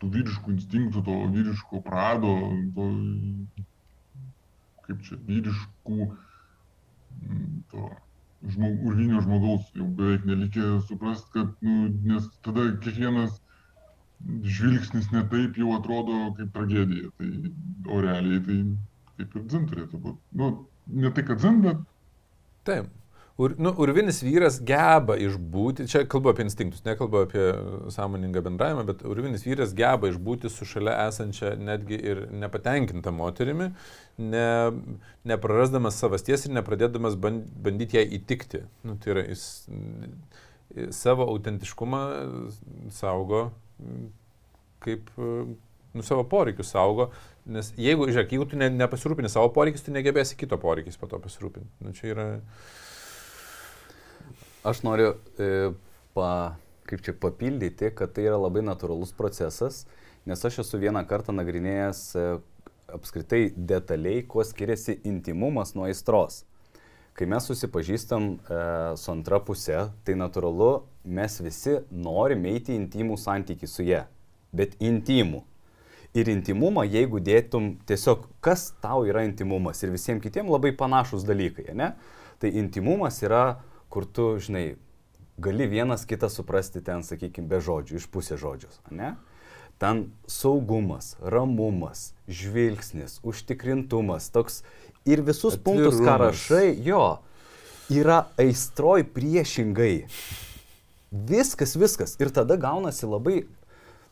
tų 0.00 0.10
vyriškų 0.16 0.54
instinktų, 0.56 1.02
to 1.06 1.18
vyriško 1.34 1.80
prado, 1.86 2.32
to, 2.76 2.88
kaip 4.86 5.04
čia, 5.06 5.18
vyriškų, 5.28 6.08
mm, 6.10 7.46
to 7.72 7.86
žmog, 8.52 8.84
urvinio 8.90 9.22
žmogaus 9.24 9.70
jau 9.78 9.88
beveik 9.98 10.26
nelikė 10.28 10.68
suprast, 10.90 11.30
kad, 11.34 11.54
nu, 11.64 11.88
nes 12.10 12.28
tada 12.46 12.68
kiekvienas 12.84 13.40
žvilgsnis 14.56 15.08
ne 15.12 15.22
taip 15.32 15.58
jau 15.60 15.72
atrodo 15.76 16.20
kaip 16.36 16.52
tragedija, 16.54 17.10
tai, 17.18 17.32
o 17.88 18.02
realiai 18.04 18.44
tai 18.46 18.60
kaip 19.16 19.36
ir 19.40 19.48
dzin 19.48 19.66
turėtų 19.72 20.00
būti. 20.04 20.22
Nu, 20.40 20.52
ne 21.00 21.12
tai, 21.16 21.24
kad 21.30 21.40
dzin, 21.42 21.60
bet... 21.64 21.82
Taip. 22.68 22.92
Ur, 23.36 23.52
nu, 23.60 23.68
urvinis 23.84 24.22
vyras 24.24 24.54
geba 24.64 25.18
išbūti, 25.20 25.84
čia 25.92 26.06
kalbu 26.08 26.30
apie 26.32 26.46
instinktus, 26.46 26.80
nekalbu 26.86 27.18
apie 27.26 27.42
sąmoningą 27.92 28.40
bendravimą, 28.46 28.86
bet 28.88 29.02
urvinis 29.04 29.44
vyras 29.44 29.74
geba 29.76 30.08
išbūti 30.08 30.48
su 30.48 30.64
šalia 30.64 30.94
esančia 31.10 31.52
netgi 31.60 31.98
ir 32.00 32.22
nepatenkinta 32.32 33.12
moterimi, 33.12 33.68
ne, 34.24 34.46
neprarasdamas 35.28 36.00
savasties 36.00 36.48
ir 36.48 36.56
nepradėdamas 36.56 37.18
bandyti 37.20 38.00
ją 38.00 38.06
įtikti. 38.20 38.62
Nu, 38.88 38.96
tai 39.02 39.12
yra, 39.12 39.26
jis 39.28 39.44
savo 40.96 41.28
autentiškumą 41.34 42.02
saugo 42.96 43.50
kaip 44.86 45.12
nu, 45.16 46.02
savo 46.02 46.24
poreikius 46.28 46.72
saugo, 46.72 47.10
nes 47.48 47.70
jeigu, 47.80 48.08
žiūrėk, 48.10 48.32
jeigu 48.32 48.48
tu 48.50 48.58
ne, 48.60 48.68
nepasirūpini 48.80 49.30
savo 49.32 49.52
poreikiais, 49.54 49.84
tu 49.84 49.94
negebėsi 49.94 50.36
kito 50.38 50.58
poreikiais 50.60 50.98
po 51.00 51.08
to 51.10 51.20
pasirūpinti. 51.22 51.70
Nu, 51.84 51.94
čia 51.96 52.10
yra 52.12 52.26
Aš 54.66 54.80
noriu 54.82 55.12
e, 55.38 55.70
pa, 56.14 56.56
kaip 56.90 57.02
čia 57.06 57.12
papildyti, 57.14 57.92
kad 57.94 58.10
tai 58.16 58.24
yra 58.26 58.38
labai 58.40 58.64
natūralus 58.66 59.12
procesas, 59.14 59.84
nes 60.26 60.40
aš 60.42 60.64
esu 60.64 60.80
vieną 60.82 61.04
kartą 61.06 61.30
nagrinėjęs 61.36 62.00
e, 62.18 62.24
apskritai 62.96 63.52
detaliai, 63.54 64.24
kuo 64.26 64.42
skiriasi 64.42 64.96
intimumas 65.06 65.76
nuo 65.78 65.86
aistros. 65.86 66.40
Kai 67.14 67.28
mes 67.30 67.46
susipažįstam 67.46 68.26
e, 68.34 68.58
su 68.98 69.12
antra 69.14 69.38
pusė, 69.38 69.84
tai 70.02 70.18
natūralu, 70.18 70.72
mes 71.14 71.38
visi 71.46 71.76
norim 71.94 72.42
eiti 72.50 72.74
intimų 72.74 73.20
santykių 73.22 73.70
su 73.70 73.86
jie, 73.86 74.02
bet 74.50 74.74
intimų. 74.82 75.44
Ir 76.18 76.32
intimumą, 76.32 76.82
jeigu 76.90 77.22
dėtum 77.22 77.76
tiesiog, 77.86 78.26
kas 78.42 78.72
tau 78.82 79.06
yra 79.06 79.22
intimumas 79.28 79.86
ir 79.86 79.94
visiems 79.94 80.26
kitiems 80.26 80.50
labai 80.50 80.74
panašus 80.74 81.22
dalykai, 81.28 81.70
ne? 81.78 81.92
Tai 82.42 82.50
intimumas 82.50 83.22
yra 83.22 83.60
kur 83.92 84.06
tu, 84.06 84.34
žinai, 84.42 84.76
gali 85.38 85.66
vienas 85.70 86.06
kitą 86.08 86.30
suprasti 86.32 86.82
ten, 86.84 87.04
sakykime, 87.06 87.48
be 87.48 87.60
žodžių, 87.60 88.00
iš 88.00 88.08
pusės 88.12 88.40
žodžios, 88.40 88.80
ne? 88.90 89.14
Ten 89.76 90.06
saugumas, 90.30 91.14
ramumas, 91.20 92.14
žvilgsnis, 92.28 93.18
užtikrintumas, 93.26 94.30
toks 94.32 94.62
ir 95.04 95.20
visus 95.20 95.58
Atvirumas. 95.58 95.64
punktus, 95.66 96.00
ką 96.00 96.14
rašai, 96.22 96.70
jo, 96.86 97.18
yra 97.92 98.24
aistroj 98.40 99.04
priešingai. 99.12 100.06
Viskas, 101.12 101.76
viskas. 101.76 102.16
Ir 102.20 102.32
tada 102.34 102.56
gaunasi 102.56 103.06
labai 103.06 103.44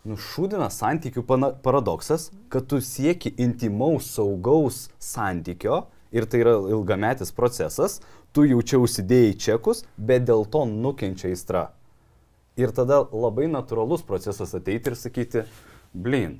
nušūdina 0.04 0.68
santykių 0.70 1.24
paradoksas, 1.64 2.28
kad 2.52 2.68
tu 2.68 2.80
sieki 2.84 3.32
intimaus, 3.40 4.12
saugaus 4.12 4.88
santykio 5.00 5.86
ir 6.14 6.28
tai 6.30 6.44
yra 6.44 6.58
ilgametis 6.70 7.32
procesas, 7.34 7.98
tu 8.34 8.44
jaučiau 8.48 8.84
užsidėjai 8.84 9.36
čekus, 9.38 9.84
bet 9.96 10.26
dėl 10.28 10.44
to 10.50 10.64
nukenčia 10.68 11.30
įstra. 11.34 11.68
Ir 12.58 12.74
tada 12.74 13.00
labai 13.10 13.46
natūralus 13.50 14.04
procesas 14.06 14.54
ateiti 14.54 14.92
ir 14.92 14.98
sakyti, 14.98 15.44
blin, 15.94 16.38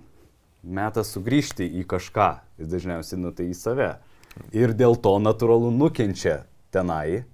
metas 0.62 1.14
sugrįžti 1.14 1.66
į 1.80 1.86
kažką, 1.90 2.28
ir 2.58 2.70
dažniausiai 2.70 3.22
nu 3.22 3.32
tai 3.34 3.48
į 3.50 3.56
save. 3.58 3.90
Ir 4.54 4.74
dėl 4.74 4.98
to 4.98 5.14
natūralu 5.22 5.70
nukenčia 5.74 6.42
tenai, 6.74 7.24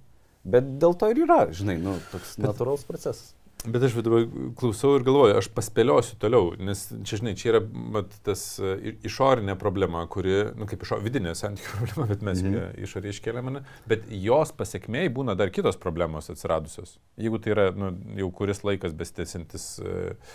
bet 0.45 0.75
dėl 0.81 0.97
to 0.97 1.09
ir 1.13 1.23
yra, 1.25 1.43
žinai, 1.53 1.79
nu, 1.81 1.97
toks 2.13 2.37
natūralus 2.41 2.85
procesas. 2.85 3.33
Bet 3.61 3.83
aš 3.85 3.93
dabar 4.01 4.23
klausau 4.57 4.95
ir 4.97 5.03
galvoju, 5.05 5.35
aš 5.37 5.47
paspėliosiu 5.53 6.15
toliau, 6.21 6.55
nes 6.57 6.79
čia, 7.05 7.19
žinai, 7.19 7.35
čia 7.37 7.51
yra 7.51 7.59
mat, 7.69 8.15
tas 8.25 8.41
e, 8.57 8.95
išorinė 9.05 9.53
problema, 9.61 10.01
kuri, 10.09 10.33
na, 10.47 10.63
nu, 10.63 10.67
kaip 10.69 10.81
išo, 10.81 10.97
vidinė 11.03 11.35
santykių 11.37 11.75
problema, 11.83 12.07
bet 12.09 12.25
mes 12.25 12.41
mm 12.41 12.55
-hmm. 12.55 12.79
išorį 12.87 13.13
iškeliame, 13.13 13.61
bet 13.91 14.09
jos 14.09 14.53
pasiekmei 14.57 15.13
būna 15.13 15.37
dar 15.37 15.53
kitos 15.53 15.77
problemos 15.77 16.31
atsiradusios. 16.33 16.97
Jeigu 17.21 17.37
tai 17.37 17.53
yra, 17.53 17.67
nu, 17.77 17.93
jau 18.17 18.31
kuris 18.41 18.63
laikas 18.65 18.97
bestėsintis 18.97 19.67
uh, 19.83 20.33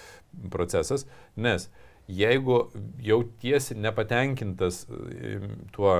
procesas, 0.50 1.06
nes 1.34 1.68
jeigu 2.06 2.70
jau 3.02 3.20
tiesi 3.42 3.74
nepatenkintas 3.74 4.84
e, 4.86 5.40
tuo 5.74 5.92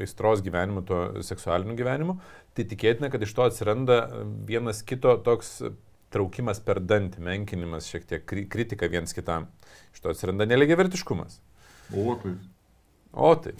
aistros 0.00 0.40
gyvenimu, 0.40 0.82
tuo 0.88 1.22
seksualiniu 1.22 1.76
gyvenimu, 1.76 2.16
tai 2.56 2.64
tikėtina, 2.64 3.10
kad 3.12 3.22
iš 3.22 3.34
to 3.36 3.44
atsiranda 3.44 4.06
vienas 4.48 4.80
kito 4.82 5.18
toks 5.20 5.58
traukimas 6.12 6.60
per 6.64 6.80
dantį, 6.84 7.22
menkinimas, 7.24 7.88
šiek 7.90 8.06
tiek 8.08 8.34
kritika 8.52 8.88
viens 8.92 9.16
kitam. 9.16 9.48
Iš 9.92 10.04
to 10.04 10.12
atsiranda 10.12 10.48
neligiai 10.48 10.80
vertiškumas. 10.80 11.38
O 11.92 12.16
tai. 12.22 12.34
O 13.12 13.32
tai. 13.36 13.52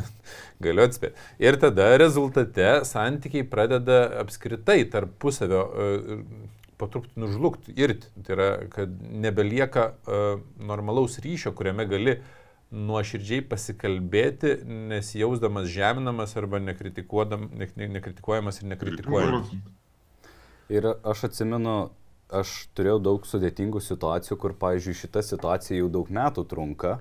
Galiu 0.64 0.84
atspėti. 0.86 1.18
Ir 1.42 1.58
tada 1.62 1.88
rezultate 1.98 2.68
santykiai 2.86 3.46
pradeda 3.50 4.04
apskritai 4.22 4.84
tarpusavio 4.90 5.64
uh, 5.64 6.22
po 6.78 6.90
truputį 6.90 7.24
nužlugti, 7.24 7.74
irti. 7.80 8.10
Tai 8.22 8.36
yra, 8.36 8.48
kad 8.70 8.94
nebelieka 9.24 9.90
uh, 9.90 10.40
normalaus 10.62 11.18
ryšio, 11.24 11.54
kuriame 11.58 11.88
gali 11.90 12.18
nuoširdžiai 12.74 13.44
pasikalbėti, 13.46 14.56
nesijausdamas 14.90 15.68
žeminamas 15.70 16.34
arba 16.40 16.58
nekritikuojamas 16.62 18.62
ir 18.62 18.70
nekritikuojamas. 18.72 19.52
Ir 20.72 20.86
aš 21.04 21.26
atsimenu, 21.28 21.74
aš 22.32 22.52
turėjau 22.76 23.00
daug 23.04 23.26
sudėtingų 23.28 23.82
situacijų, 23.84 24.38
kur, 24.40 24.54
pavyzdžiui, 24.60 24.96
šita 25.02 25.22
situacija 25.24 25.80
jau 25.80 25.90
daug 25.92 26.12
metų 26.12 26.46
trunka. 26.48 26.94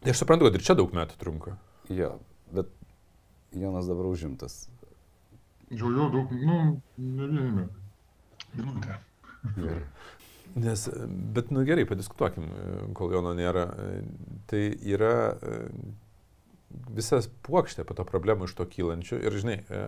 Tai 0.00 0.12
aš 0.12 0.22
suprantu, 0.22 0.46
kad 0.46 0.56
ir 0.56 0.64
čia 0.64 0.76
daug 0.78 0.94
metų 0.96 1.18
trunka. 1.20 1.56
Jo, 1.90 2.14
bet 2.54 2.70
Jonas 3.56 3.90
dabar 3.90 4.06
užimtas. 4.12 4.62
Jo, 5.70 5.90
jo, 5.90 6.08
daug, 6.14 6.30
nu, 6.34 6.60
ne 6.96 7.26
vieni 7.26 7.52
metai. 7.58 7.86
Minutė. 8.54 8.96
Gerai. 9.56 9.82
Nes, 10.58 10.88
bet, 11.34 11.50
nu 11.54 11.62
gerai, 11.66 11.84
padiskutuokim, 11.86 12.46
kol 12.98 13.12
Jono 13.14 13.34
nėra. 13.38 13.68
Tai 14.50 14.62
yra 14.90 15.12
visas 16.70 17.26
puokštė 17.46 17.84
po 17.86 17.94
to 17.98 18.04
problemų 18.06 18.46
iš 18.46 18.54
to 18.58 18.64
kylančių 18.70 19.18
ir, 19.26 19.36
žinai, 19.42 19.56
e, 19.70 19.80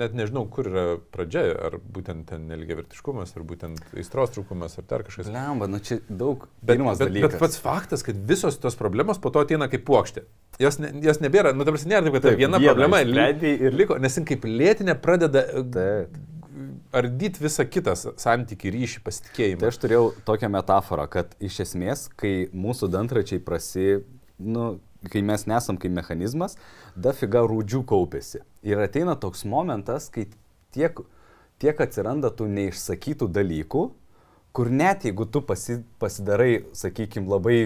net 0.00 0.14
nežinau, 0.16 0.46
kur 0.52 0.68
yra 0.70 0.84
pradžia, 1.12 1.42
ar 1.68 1.76
būtent 1.92 2.24
ten 2.30 2.46
neligiavertiškumas, 2.48 3.34
ar 3.36 3.44
būtent 3.48 3.80
aistros 3.96 4.32
trūkumas, 4.34 4.78
ar 4.80 4.86
dar 4.88 5.04
kažkas. 5.04 5.28
Lemba, 5.32 5.68
nu 5.68 5.78
čia 5.80 6.00
daug 6.08 6.46
Bet, 6.62 6.78
bet, 6.78 6.98
dalykas. 7.04 7.30
bet 7.34 7.38
pats 7.40 7.58
faktas, 7.60 8.02
kad 8.06 8.16
visos 8.16 8.56
tos 8.60 8.76
problemos 8.80 9.20
po 9.20 9.30
to 9.30 9.44
ateina 9.44 9.68
kaip 9.72 9.84
puokštė. 9.88 10.24
Jos, 10.60 10.78
ne, 10.80 10.92
jos 11.04 11.20
nebėra, 11.24 11.52
nu, 11.56 11.64
dabar 11.64 11.80
nėra 11.80 12.04
taip, 12.04 12.12
kad 12.18 12.22
Taip, 12.30 12.38
viena 12.40 12.60
problema 12.60 13.00
ir- 13.00 13.72
liko, 13.72 13.98
nes 13.98 14.16
jin 14.16 14.24
kaip 14.28 14.44
lėtinė 14.48 14.96
pradeda 15.00 15.42
Taip. 15.72 16.16
ardyti 16.92 17.40
visą 17.40 17.64
kitą 17.68 17.92
s- 17.96 18.08
santykį, 18.20 18.72
ryšį, 18.76 19.00
pasitikėjimą. 19.04 19.60
Tai 19.60 19.68
aš 19.72 19.78
turėjau 19.84 20.06
tokią 20.28 20.50
metaforą, 20.52 21.08
kad 21.10 21.34
iš 21.40 21.60
esmės, 21.64 22.08
kai 22.16 22.48
mūsų 22.52 22.88
dantračiai 22.92 23.40
prasi, 23.40 24.02
nu, 24.38 24.78
kai 25.10 25.22
mes 25.26 25.46
nesam 25.50 25.78
kaip 25.80 25.94
mechanizmas, 25.94 26.56
dafiga 26.94 27.42
rūdžių 27.48 27.82
kaupėsi. 27.88 28.42
Ir 28.66 28.82
ateina 28.82 29.16
toks 29.18 29.44
momentas, 29.48 30.08
kai 30.12 30.28
tiek, 30.74 31.00
tiek 31.62 31.82
atsiranda 31.82 32.30
tų 32.30 32.48
neišsakytų 32.52 33.28
dalykų, 33.34 33.84
kur 34.52 34.70
net 34.70 35.06
jeigu 35.08 35.26
tu 35.26 35.42
pasi, 35.42 35.80
pasidarai, 36.02 36.66
sakykime, 36.76 37.30
labai 37.32 37.58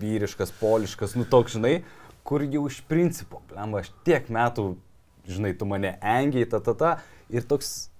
vyriškas, 0.00 0.54
poliškas, 0.60 1.16
nu 1.18 1.26
toks, 1.28 1.58
žinai, 1.58 1.80
kur 2.24 2.44
jau 2.46 2.66
iš 2.70 2.80
principo, 2.88 3.42
blemba, 3.50 3.82
aš 3.82 3.90
tiek 4.06 4.28
metų, 4.30 4.74
žinai, 5.28 5.54
tu 5.58 5.66
mane 5.68 5.96
engiai, 5.98 6.46
ta, 6.48 6.62
ta, 6.64 6.76
ta, 6.78 6.92
ir 7.32 7.46
toks 7.48 7.90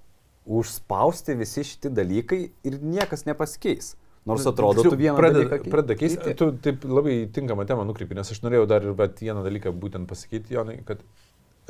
užspausti 0.50 1.36
visi 1.38 1.64
šitie 1.66 1.90
dalykai 1.94 2.40
ir 2.66 2.78
niekas 2.82 3.26
nepasikeis. 3.28 3.94
Nors 4.28 4.44
atrodo, 4.46 4.82
tu 4.84 4.96
vieną 5.00 5.16
pradeda, 5.16 5.46
dalyką 5.48 5.70
pradeda 5.72 5.96
keisti. 5.96 6.34
Tu 6.36 6.50
taip 6.60 6.84
labai 6.84 7.22
tinkamą 7.32 7.64
temą 7.68 7.86
nukreipi, 7.88 8.18
nes 8.18 8.28
aš 8.34 8.42
norėjau 8.44 8.66
dar 8.68 8.84
ir 8.84 8.92
vieną 8.98 9.42
dalyką 9.46 9.72
būtent 9.80 10.10
pasakyti, 10.10 10.54
Jonai, 10.58 10.80
kad 10.84 11.00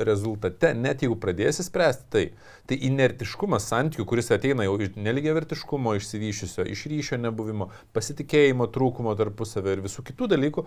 rezultate, 0.00 0.72
net 0.74 1.02
jeigu 1.04 1.16
pradėsi 1.20 1.64
spręsti 1.66 2.06
tai, 2.12 2.22
tai 2.68 2.78
inertiškumas 2.88 3.66
santykių, 3.70 4.06
kuris 4.08 4.30
ateina 4.32 4.64
jau 4.64 4.78
iš 4.80 4.94
neligia 4.96 5.34
vertiškumo, 5.36 5.92
išsivyšiusio, 5.98 6.64
iš 6.72 6.86
ryšio 6.90 7.18
nebuvimo, 7.20 7.68
pasitikėjimo 7.96 8.68
trūkumo 8.72 9.12
tarpusavio 9.18 9.74
ir 9.76 9.84
visų 9.84 10.04
kitų 10.08 10.30
dalykų, 10.32 10.64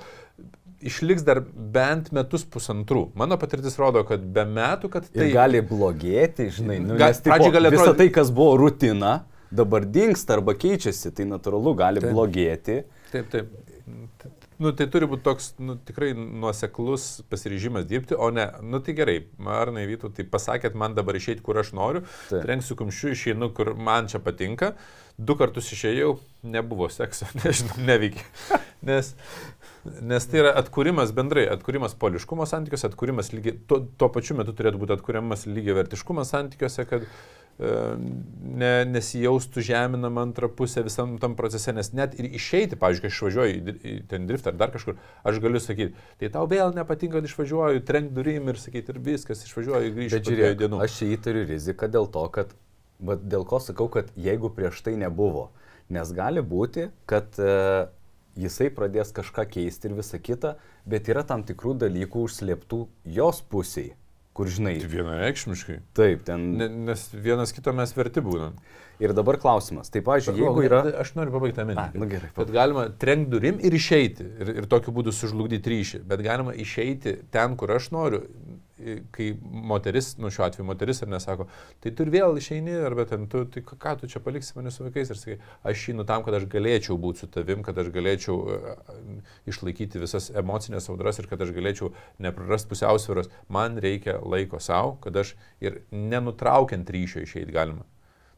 išliks 0.85 1.25
dar 1.25 1.41
bent 1.43 2.11
metus 2.15 2.45
pusantrų. 2.45 3.07
Mano 3.19 3.39
patirtis 3.41 3.79
rodo, 3.81 4.03
kad 4.07 4.23
be 4.35 4.45
metų, 4.45 4.91
kad 4.93 5.09
tai... 5.09 5.29
Ir 5.29 5.35
gali 5.35 5.63
blogėti, 5.65 6.49
žinai, 6.53 6.79
nu, 6.83 6.97
Ga- 6.99 7.13
nes 7.13 7.23
tipo, 7.23 7.33
pradžioj 7.33 7.55
gali 7.57 7.73
visą 7.73 7.87
atrodyt- 7.89 8.03
tai, 8.03 8.09
kas 8.21 8.33
buvo 8.35 8.57
rutina, 8.61 9.13
dabar 9.53 9.85
dinksta 9.85 10.37
arba 10.37 10.55
keičiasi, 10.57 11.13
tai 11.15 11.27
natūralu 11.29 11.75
gali 11.77 12.03
Taip. 12.03 12.15
blogėti. 12.15 12.81
Taip, 13.11 13.29
taip. 13.33 13.53
Nu, 14.61 14.71
tai 14.77 14.85
turi 14.91 15.07
būti 15.09 15.25
toks 15.25 15.49
nu, 15.59 15.75
tikrai 15.87 16.11
nuoseklus 16.15 17.23
pasiryžimas 17.31 17.87
dirbti, 17.89 18.15
o 18.15 18.29
ne, 18.31 18.45
nu 18.63 18.79
tai 18.83 18.95
gerai, 18.95 19.15
ar 19.49 19.73
nevytų, 19.75 20.13
tai 20.15 20.25
pasakėt 20.29 20.77
man 20.79 20.95
dabar 20.95 21.17
išeiti, 21.17 21.43
kur 21.43 21.57
aš 21.59 21.73
noriu, 21.75 22.03
Taip. 22.29 22.43
trenksiu 22.45 22.77
kumščiu, 22.79 23.11
išeinu, 23.15 23.49
kur 23.57 23.73
man 23.75 24.07
čia 24.11 24.21
patinka, 24.23 24.73
du 25.17 25.35
kartus 25.39 25.71
išėjau, 25.73 26.15
nebuvo 26.55 26.87
sekso, 26.93 27.27
nežinau, 27.41 27.81
neveikia. 27.89 28.23
Nes, 28.85 29.13
nes 30.03 30.29
tai 30.29 30.43
yra 30.45 30.55
atkūrimas 30.61 31.11
bendrai, 31.17 31.47
atkūrimas 31.51 31.97
poliškumo 31.99 32.47
santykiuose, 32.49 32.89
atkūrimas 32.91 33.33
lygiai, 33.35 33.57
tuo, 33.67 33.81
tuo 33.99 34.11
pačiu 34.13 34.37
metu 34.39 34.55
turėtų 34.55 34.81
būti 34.85 34.97
atkūrimas 34.97 35.47
lygiai 35.49 35.81
vertiškumas 35.81 36.31
santykiuose, 36.35 36.87
kad 36.89 37.07
ne, 37.59 38.71
nesijaustų 38.89 39.61
žeminama 39.61 40.23
antra 40.25 40.49
pusė 40.49 40.83
visam 40.85 41.15
tam 41.21 41.35
procese, 41.37 41.73
nes 41.75 41.91
net 41.93 42.15
ir 42.19 42.31
išeiti, 42.33 42.77
pavyzdžiui, 42.81 43.03
kai 43.03 43.11
išvažiuoju 43.13 43.59
į, 43.59 43.95
ten 44.09 44.25
driftą 44.29 44.51
ar 44.51 44.57
dar 44.57 44.73
kažkur, 44.73 44.97
aš 45.23 45.39
galiu 45.43 45.61
sakyti, 45.61 45.93
tai 46.19 46.31
tau 46.33 46.47
vėl 46.49 46.73
nepatinka, 46.73 47.19
kad 47.19 47.29
išvažiuoju, 47.29 47.85
trenk 47.85 48.11
durim 48.17 48.49
ir 48.49 48.59
sakyti, 48.61 48.95
ir 48.95 49.01
viskas, 49.05 49.45
išvažiuoju, 49.45 49.93
grįžtu 49.99 50.17
Bet 50.17 50.29
žiūrėk, 50.31 50.59
dienų. 50.63 50.81
aš 50.83 50.99
įtariu 51.07 51.45
riziką 51.53 51.91
dėl 51.93 52.09
to, 52.17 52.25
kad, 52.33 52.53
bet 52.99 53.25
dėl 53.29 53.45
ko 53.45 53.61
sakau, 53.61 53.89
kad 53.93 54.09
jeigu 54.17 54.49
prieš 54.53 54.81
tai 54.85 54.97
nebuvo, 54.97 55.51
nes 55.93 56.13
gali 56.15 56.41
būti, 56.41 56.89
kad 57.05 57.37
e, 57.37 57.87
jisai 58.39 58.73
pradės 58.73 59.13
kažką 59.13 59.45
keisti 59.53 59.91
ir 59.91 59.99
visa 60.01 60.17
kita, 60.17 60.57
bet 60.89 61.05
yra 61.11 61.21
tam 61.27 61.45
tikrų 61.45 61.77
dalykų 61.85 62.25
užslėptų 62.27 62.87
jos 63.13 63.45
pusiai, 63.45 63.93
kur 64.37 64.49
žinai. 64.49 64.77
Tai 64.81 64.89
vienareikšmiškai. 64.91 65.77
Taip, 65.97 66.23
ten. 66.27 66.47
Ne, 66.59 66.69
nes 66.89 67.05
vienas 67.13 67.53
kito 67.55 67.73
mes 67.75 67.93
verti 67.95 68.23
būnam. 68.25 68.57
Ir 69.01 69.13
dabar 69.17 69.39
klausimas. 69.41 69.89
Tai, 69.93 70.03
pavyzdžiui, 70.05 70.37
jeigu 70.41 70.65
yra... 70.67 70.81
Aš 71.01 71.15
noriu 71.17 71.33
pabaigti 71.33 71.57
tą 71.59 71.65
mintį. 71.69 71.99
nu 72.01 72.07
gerai, 72.11 72.29
Bet 72.37 72.51
galima 72.53 72.85
trenk 73.01 73.29
durim 73.31 73.57
ir 73.61 73.73
išeiti. 73.75 74.25
Ir, 74.43 74.51
ir 74.61 74.69
tokiu 74.69 74.93
būdu 74.95 75.13
sužlugdyti 75.15 75.73
ryšį. 75.73 76.03
Bet 76.09 76.23
galima 76.25 76.53
išeiti 76.53 77.17
ten, 77.33 77.57
kur 77.59 77.73
aš 77.75 77.89
noriu. 77.95 78.23
Kai 79.15 79.29
moteris, 79.41 80.13
nu 80.21 80.29
šiuo 80.33 80.45
atveju 80.47 80.65
moteris 80.67 81.01
ar 81.05 81.09
nesako, 81.13 81.47
tai 81.83 81.91
tu 81.95 82.05
ir 82.05 82.11
vėl 82.13 82.37
išeini, 82.39 82.73
arba 82.87 83.05
ten 83.09 83.27
tu, 83.31 83.43
tai 83.45 83.63
ką- 83.65 83.95
tu 84.01 84.09
čia 84.11 84.19
paliksi 84.23 84.55
mane 84.57 84.71
su 84.73 84.83
vaikais 84.85 85.13
ir 85.13 85.19
sakai, 85.19 85.37
aš 85.63 85.85
einu 85.93 86.05
tam, 86.09 86.23
kad 86.25 86.35
aš 86.39 86.47
galėčiau 86.51 86.97
būti 86.99 87.23
su 87.23 87.31
tavim, 87.31 87.63
kad 87.63 87.77
aš 87.79 87.89
galėčiau 87.95 88.37
e, 88.43 88.75
išlaikyti 89.53 90.01
visas 90.03 90.29
emocinės 90.35 90.89
audras 90.93 91.19
ir 91.21 91.29
kad 91.31 91.41
aš 91.45 91.53
galėčiau 91.55 91.93
neprarast 92.23 92.69
pusiausvėros. 92.71 93.31
Man 93.49 93.79
reikia 93.83 94.19
laiko 94.21 94.59
savo, 94.63 94.97
kad 95.03 95.15
aš 95.23 95.35
ir 95.63 95.81
nenutraukiant 95.91 96.89
ryšio 96.89 97.23
išeiti 97.25 97.51
galima. 97.55 97.85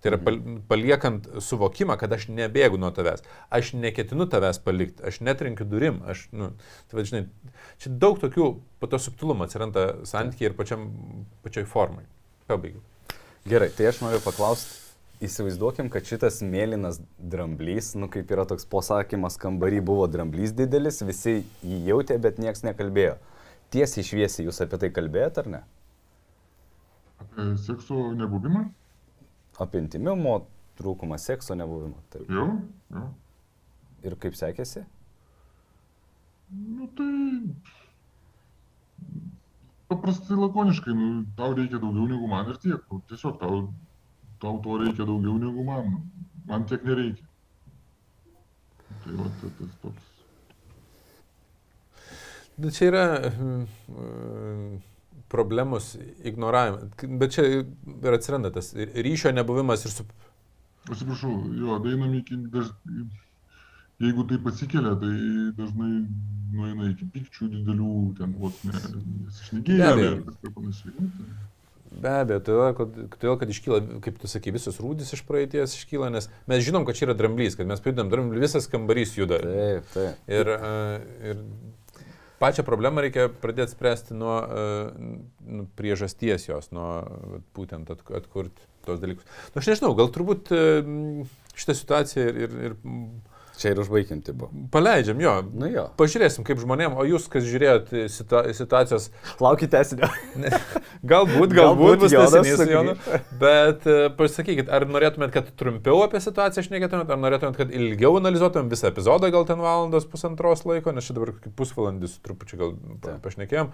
Tai 0.03 0.11
yra 0.11 0.19
pal- 0.21 0.41
paliekant 0.69 1.27
suvokimą, 1.41 1.97
kad 1.97 2.13
aš 2.13 2.27
nebėgu 2.29 2.77
nuo 2.81 2.91
tavęs. 2.93 3.23
Aš 3.53 3.73
neketinu 3.79 4.27
tavęs 4.29 4.59
palikti, 4.61 5.01
aš 5.07 5.21
netrenkiu 5.25 5.65
durim. 5.69 6.01
Aš, 6.05 6.27
nu, 6.35 6.51
tai, 6.89 6.99
va, 6.99 7.05
žinai, 7.09 7.23
čia 7.81 7.93
daug 8.03 8.19
tokių, 8.21 8.49
po 8.81 8.89
to 8.91 9.01
subtilumo 9.01 9.47
atsiranda 9.47 9.87
santykiai 10.05 10.51
ir 10.51 10.57
pačiam, 10.57 10.89
pačioj 11.45 11.65
formai. 11.71 12.05
Pabaigiu. 12.49 12.83
Gerai, 13.49 13.71
tai 13.73 13.89
aš 13.89 14.03
noriu 14.05 14.21
paklausti, 14.21 14.77
įsivaizduokim, 15.25 15.89
kad 15.93 16.07
šitas 16.07 16.41
mėlynas 16.45 16.99
dramblys, 17.17 17.93
nu 17.99 18.09
kaip 18.11 18.31
yra 18.33 18.45
toks 18.49 18.67
posakymas, 18.69 19.39
kambarį 19.41 19.81
buvo 19.85 20.07
dramblys 20.11 20.53
didelis, 20.57 21.01
visi 21.05 21.39
jį 21.63 21.81
jautė, 21.89 22.17
bet 22.21 22.41
niekas 22.41 22.65
nekalbėjo. 22.67 23.15
Tiesiai 23.73 24.05
šviesiai 24.05 24.47
jūs 24.47 24.61
apie 24.65 24.79
tai 24.81 24.91
kalbėjot 24.93 25.39
ar 25.41 25.51
ne? 25.51 25.61
Apie 27.21 27.47
sekso 27.61 28.11
nebuvimą? 28.17 28.67
Apie 29.61 29.79
intimimo 29.79 30.39
trūkumą, 30.79 31.17
sekso 31.21 31.55
nebuvimą. 31.55 32.01
Taip. 32.11 32.27
Jo, 32.31 32.47
jo. 32.91 33.05
Ir 34.05 34.17
kaip 34.21 34.35
sekėsi? 34.37 34.83
Nu 36.51 36.87
tai. 36.97 37.11
Paprastai 39.89 40.37
lakoniškai, 40.39 40.93
nu, 40.97 41.09
tau 41.37 41.53
reikia 41.57 41.79
daugiau 41.81 42.09
negu 42.09 42.27
man 42.29 42.49
ir 42.51 42.59
tiek. 42.61 42.81
Nu, 42.91 42.99
tiesiog 43.09 43.37
tau, 43.41 43.61
tau 44.41 44.59
to 44.65 44.79
reikia 44.81 45.07
daugiau 45.07 45.37
negu 45.41 45.65
man. 45.67 45.95
Man 46.49 46.65
tiek 46.69 46.83
nereikia. 46.85 47.25
Tai 49.05 49.15
va, 49.21 49.29
tai 49.39 49.53
tas 49.59 49.79
toks. 49.83 50.11
Nu, 52.57 52.71
čia 52.71 52.89
yra 52.89 53.05
mm, 53.29 53.65
problemos 55.31 55.95
ignoravimas. 56.23 56.89
Bet 57.21 57.35
čia 57.35 57.45
ir 57.61 58.17
atsiranda 58.17 58.51
tas 58.53 58.73
ryšio 58.75 59.33
nebuvimas 59.35 59.85
ir 59.85 59.93
su... 59.93 60.05
Atsiprašau, 60.89 61.37
jo, 61.59 61.79
dainam 61.85 62.13
iki 62.19 62.37
daž... 62.53 62.73
Jeigu 64.03 64.25
tai 64.27 64.37
pasikelia, 64.43 64.91
tai 64.99 65.13
dažnai 65.55 65.91
nueina 66.51 66.89
iki 66.91 67.07
pykčių 67.13 67.47
didelių, 67.53 67.91
ten 68.17 68.33
vos 68.41 68.57
ne, 68.67 68.75
Be 68.75 69.03
nesišnekėjimai 69.23 69.91
abejo. 69.93 70.09
ir 70.17 70.25
kažką 70.25 70.51
panašiai. 70.57 70.95
Nu, 70.97 71.11
tai... 71.15 71.53
Be 72.03 72.11
abejo, 72.11 72.41
todėl 72.43 72.75
kad, 72.75 72.97
todėl, 73.13 73.37
kad 73.39 73.53
iškyla, 73.53 73.79
kaip 74.03 74.19
tu 74.19 74.27
sakai, 74.27 74.51
visos 74.55 74.81
rūdys 74.83 75.13
iš 75.15 75.23
praeities 75.27 75.77
iškyla, 75.77 76.09
nes 76.11 76.27
mes 76.51 76.65
žinom, 76.67 76.83
kad 76.87 76.99
čia 76.99 77.07
yra 77.07 77.15
dramblys, 77.15 77.55
kad 77.55 77.71
mes 77.71 77.83
pajudam 77.83 78.11
dramblį, 78.11 78.43
visas 78.43 78.67
kambarys 78.71 79.15
juda. 79.15 79.39
Taip, 79.45 79.87
taip. 79.95 80.27
Ir, 80.27 80.51
ir 81.31 81.43
pačią 82.41 82.65
problemą 82.67 83.03
reikia 83.05 83.27
pradėti 83.41 83.75
spręsti 83.75 84.17
nuo 84.17 84.35
nu, 85.45 85.67
priežasties 85.79 86.49
jos, 86.49 86.71
nuo 86.75 86.89
būtent 87.57 87.91
atk- 87.93 88.15
atkurti 88.21 88.67
tos 88.85 89.01
dalykus. 89.01 89.25
Nu, 89.53 89.61
aš 89.61 89.71
nežinau, 89.73 89.93
gal 89.97 90.11
turbūt 90.13 90.51
e, 90.53 90.65
šitą 91.57 91.75
situaciją 91.77 92.27
ir, 92.29 92.41
ir, 92.45 92.57
ir 92.69 92.77
Čia 93.55 93.71
ir 93.71 93.79
užbaiginti 93.79 94.33
buvo. 94.35 94.49
paleidžiam 94.73 95.19
jo. 95.21 95.33
Nu 95.55 95.69
jo. 95.71 95.85
Pažiūrėsim, 95.99 96.43
kaip 96.47 96.59
žmonėm, 96.59 96.97
o 96.99 97.05
jūs, 97.07 97.27
kas 97.31 97.45
žiūrėjot 97.47 97.91
situa 98.11 98.41
situacijos, 98.57 99.09
Laukite 99.43 99.79
esinio. 99.79 100.09
galbūt, 101.11 101.53
galbūt, 101.55 101.55
Galbūt 101.55 102.03
bus 102.03 102.11
su 102.11 102.25
sugrįš. 102.35 102.71
Jonu, 102.73 102.95
bet 103.41 103.87
e, 103.87 103.97
pasakykit, 104.19 104.71
ar 104.75 104.87
norėtumėt, 104.89 105.33
kad 105.35 105.51
trumpiau 105.59 106.03
apie 106.05 106.21
situaciją 106.23 106.65
šnekėtumėt, 106.67 107.11
ar 107.15 107.21
norėtumėt, 107.21 107.59
kad 107.59 107.73
ilgiau 107.75 108.17
analizuotumėm 108.19 108.71
visą 108.73 108.91
epizodą, 108.91 109.31
gal 109.33 109.47
ten 109.47 109.61
valandos 109.63 110.07
pusantros 110.11 110.65
laiko, 110.67 110.93
nes 110.95 111.07
čia 111.07 111.15
dabar 111.17 111.35
kaip 111.39 111.55
pusvalandis 111.59 112.19
trupučiu 112.25 112.59
gal 112.61 112.75
Taip. 113.05 113.21
pašnekėjom. 113.25 113.71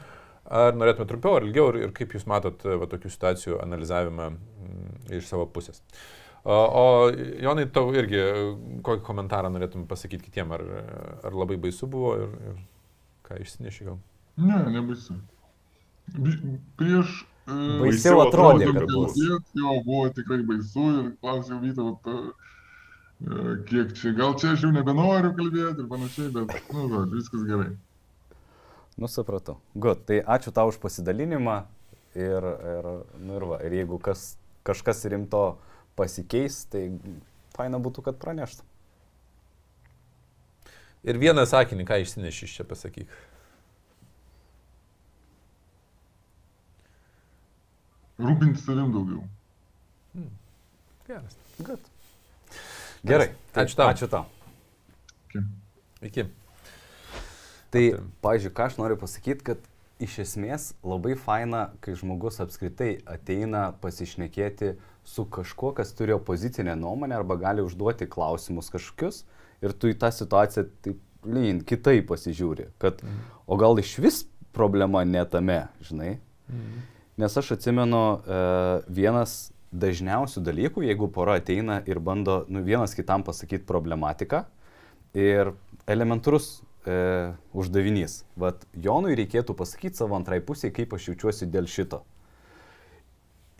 Ar 0.51 0.74
norėtumėt 0.78 1.12
trumpiau 1.14 1.38
ar 1.38 1.45
ilgiau 1.45 1.70
ir, 1.72 1.84
ir 1.88 1.91
kaip 1.95 2.16
jūs 2.18 2.26
matot 2.30 2.64
e, 2.66 2.78
va, 2.82 2.88
tokių 2.89 3.12
situacijų 3.14 3.60
analizavimą 3.64 4.32
mm, 4.34 5.14
iš 5.20 5.30
savo 5.30 5.45
pusės. 5.53 5.82
O, 5.82 6.20
o 6.50 6.84
Jonai, 7.42 7.68
tau 7.70 7.92
irgi 7.94 8.22
kokį 8.86 9.04
komentarą 9.06 9.52
norėtum 9.54 9.86
pasakyti 9.89 10.26
kitiem, 10.30 10.54
ar, 10.56 10.64
ar 11.28 11.36
labai 11.38 11.60
baisu 11.62 11.89
buvo 11.92 12.16
ir, 12.18 12.32
ir 12.50 12.62
ką 13.28 13.38
išsineši 13.44 13.89
gal? 13.89 14.00
Ne, 14.42 14.58
nebaisu. 14.74 15.20
Prieš... 16.80 17.22
e, 17.46 17.60
Baisiau 17.84 18.24
atrodė, 18.26 18.72
kad 18.74 18.89
bus. 18.89 19.20
Jo, 19.22 19.78
buvo 19.86 20.10
tikrai 20.16 20.42
baisu 20.48 20.88
ir 20.96 21.12
klausiau 21.22 21.62
Vytautą, 21.62 22.18
e, 23.22 23.56
kiek 23.70 23.94
čia, 24.00 24.16
gal 24.18 24.36
čia 24.42 24.56
aš 24.56 24.66
jau 24.66 24.74
nebenoriu 24.74 25.36
kalbėti 25.38 25.86
ir 25.86 25.89
panašiai, 25.92 26.34
bet, 26.36 26.58
nu, 26.74 26.88
va, 26.92 27.06
viskas 27.14 27.46
gerai. 27.48 27.72
Nu, 28.98 29.08
supratau. 29.08 29.60
Gut, 29.74 30.04
tai 30.10 30.20
ačiū 30.26 30.52
tau 30.54 30.74
už 30.74 30.82
pasidalinimą 30.82 31.62
ir, 32.18 32.50
ir, 32.74 32.89
nu, 33.22 33.38
ir, 33.38 33.46
va, 33.54 33.62
ir 33.66 33.78
jeigu 33.82 34.02
kas, 34.04 34.34
kažkas 34.68 35.06
rimto 35.14 35.46
pasikeis, 36.00 36.64
tai 36.72 36.88
faina 37.56 37.80
būtų, 37.82 38.06
kad 38.06 38.20
praneštų. 38.22 38.68
Ir 41.02 41.18
vieną 41.18 41.48
sakinį, 41.50 41.86
ką 41.89 41.98
išsineši 42.04 42.46
iš 42.46 42.58
čia 42.60 42.66
pasakyk. 42.70 43.10
Rūpinti 48.22 48.62
savim 48.62 48.92
daugiau. 48.94 49.24
Geras. 51.08 51.39
Gut. 51.58 51.89
Gerai. 53.04 53.32
tai 53.52 53.66
Ačiū 53.66 53.80
tau. 53.80 53.89
Ačiū 53.89 54.08
tau. 54.12 54.28
Iki. 55.26 55.42
Iki. 56.06 56.28
Tai, 57.74 57.84
pažiūrėjau, 58.22 58.54
ką 58.56 58.68
aš 58.70 58.78
noriu 58.78 59.00
pasakyti, 59.02 59.46
kad 59.48 59.66
iš 60.02 60.20
esmės 60.26 60.72
labai 60.86 61.16
faina, 61.18 61.72
kai 61.82 61.96
žmogus 61.98 62.38
apskritai 62.44 63.00
ateina 63.10 63.72
pasišnekėti 63.82 64.76
su 65.04 65.26
kažkuo, 65.26 65.74
kas 65.78 65.93
turi 65.97 66.14
opozicinę 66.14 66.76
nuomonę 66.76 67.16
arba 67.16 67.36
gali 67.36 67.62
užduoti 67.62 68.10
klausimus 68.10 68.70
kažkokius 68.74 69.24
ir 69.62 69.74
tu 69.74 69.89
į 69.91 69.97
tą 70.02 70.12
situaciją 70.14 70.68
taip 70.86 70.99
lyn, 71.26 71.62
kitaip 71.66 72.08
pasižiūri, 72.10 72.72
kad 72.82 73.02
o 73.45 73.58
gal 73.58 73.78
iš 73.80 73.97
vis 74.02 74.24
problema 74.54 75.04
ne 75.06 75.24
tame, 75.30 75.64
žinai. 75.86 76.16
Nes 77.22 77.38
aš 77.38 77.54
atsimenu 77.58 78.02
e, 78.18 78.39
vienas 78.89 79.52
dažniausių 79.72 80.41
dalykų, 80.43 80.84
jeigu 80.84 81.08
pora 81.14 81.38
ateina 81.39 81.80
ir 81.88 81.99
bando 82.04 82.41
nu, 82.49 82.64
vienas 82.66 82.95
kitam 82.97 83.24
pasakyti 83.24 83.68
problematiką 83.68 84.43
ir 85.16 85.54
elementarus 85.88 86.60
e, 86.86 87.32
uždavinys. 87.54 88.24
Vat 88.36 88.66
Jonui 88.74 89.16
reikėtų 89.20 89.56
pasakyti 89.58 90.02
savo 90.02 90.18
antrai 90.18 90.41
pusiai, 90.43 90.74
kaip 90.76 90.93
aš 90.97 91.12
jaučiuosi 91.12 91.47
dėl 91.52 91.70
šito. 91.72 92.02